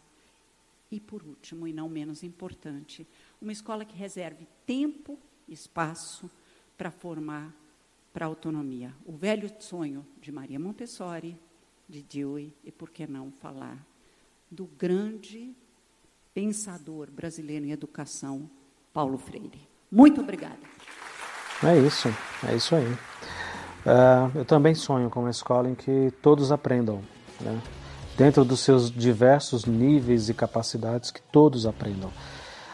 [0.90, 3.06] E, por último, e não menos importante,
[3.42, 6.32] uma escola que reserve tempo e espaço
[6.78, 7.54] para formar
[8.14, 8.96] para a autonomia.
[9.06, 11.38] O velho sonho de Maria Montessori,
[11.88, 13.86] de Dewey, e por que não falar
[14.50, 15.56] do grande
[16.34, 18.50] pensador brasileiro em educação,
[18.94, 19.68] Paulo Freire.
[19.92, 20.60] Muito obrigada.
[21.64, 22.10] É isso,
[22.48, 22.88] é isso aí.
[23.86, 27.02] Uh, eu também sonho com uma escola em que todos aprendam,
[27.42, 27.62] né?
[28.18, 32.12] dentro dos seus diversos níveis e capacidades, que todos aprendam.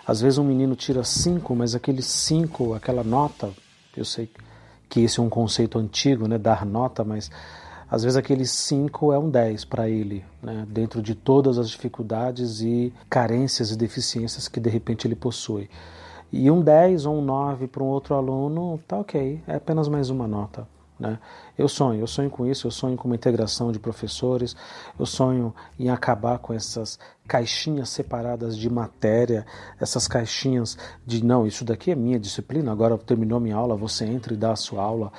[0.06, 3.52] Às vezes um menino tira cinco, mas aqueles cinco, aquela nota,
[3.96, 4.30] eu sei
[4.90, 6.38] que esse é um conceito antigo, né?
[6.38, 7.30] dar nota, mas
[7.90, 10.66] às vezes aquele 5 é um 10 para ele, né?
[10.68, 15.70] dentro de todas as dificuldades e carências e deficiências que de repente ele possui.
[16.32, 20.10] E um 10 ou um 9 para um outro aluno, tá ok, é apenas mais
[20.10, 20.68] uma nota.
[21.00, 21.20] Né?
[21.58, 24.56] Eu sonho, eu sonho com isso, eu sonho com uma integração de professores,
[24.98, 26.98] eu sonho em acabar com essas
[27.28, 29.46] caixinhas separadas de matéria,
[29.80, 34.34] essas caixinhas de não, isso daqui é minha disciplina, agora terminou minha aula, você entra
[34.34, 35.12] e dá a sua aula.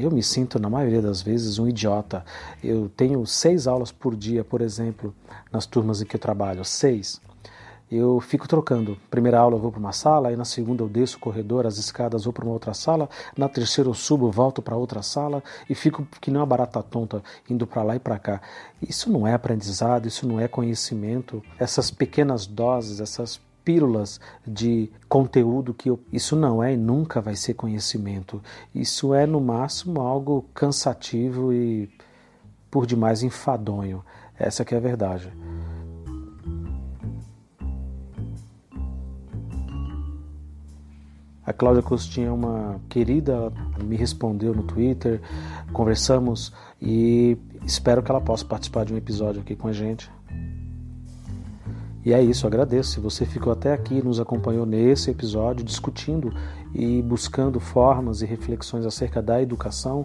[0.00, 2.24] Eu me sinto, na maioria das vezes, um idiota.
[2.62, 5.14] Eu tenho seis aulas por dia, por exemplo,
[5.52, 7.20] nas turmas em que eu trabalho, seis.
[7.90, 8.98] Eu fico trocando.
[9.10, 11.78] Primeira aula eu vou para uma sala, aí na segunda eu desço o corredor, as
[11.78, 15.74] escadas, vou para uma outra sala, na terceira eu subo, volto para outra sala e
[15.74, 18.40] fico que nem uma barata tonta indo para lá e para cá.
[18.82, 21.42] Isso não é aprendizado, isso não é conhecimento.
[21.58, 27.34] Essas pequenas doses, essas pílulas de conteúdo que eu, isso não é e nunca vai
[27.34, 28.40] ser conhecimento.
[28.74, 31.90] Isso é no máximo algo cansativo e
[32.70, 34.04] por demais enfadonho.
[34.38, 35.32] Essa que é a verdade.
[41.46, 43.52] A Cláudia Costinha é uma querida,
[43.84, 45.20] me respondeu no Twitter,
[45.72, 46.52] conversamos
[46.82, 50.10] e espero que ela possa participar de um episódio aqui com a gente.
[52.04, 52.90] E é isso, agradeço.
[52.92, 56.32] Se você ficou até aqui, nos acompanhou nesse episódio, discutindo
[56.74, 60.04] e buscando formas e reflexões acerca da educação,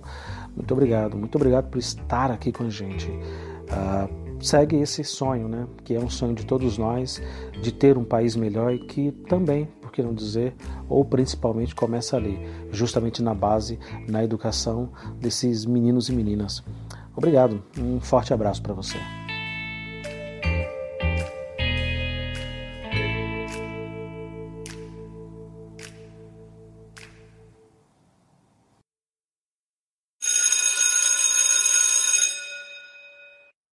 [0.55, 1.17] muito obrigado.
[1.17, 3.09] Muito obrigado por estar aqui com a gente.
[3.09, 5.67] Uh, segue esse sonho, né?
[5.83, 7.21] Que é um sonho de todos nós,
[7.61, 10.55] de ter um país melhor e que também por que não dizer,
[10.89, 12.39] ou principalmente começa ali,
[12.71, 13.77] justamente na base,
[14.07, 14.89] na educação
[15.19, 16.63] desses meninos e meninas.
[17.15, 18.97] Obrigado, um forte abraço para você.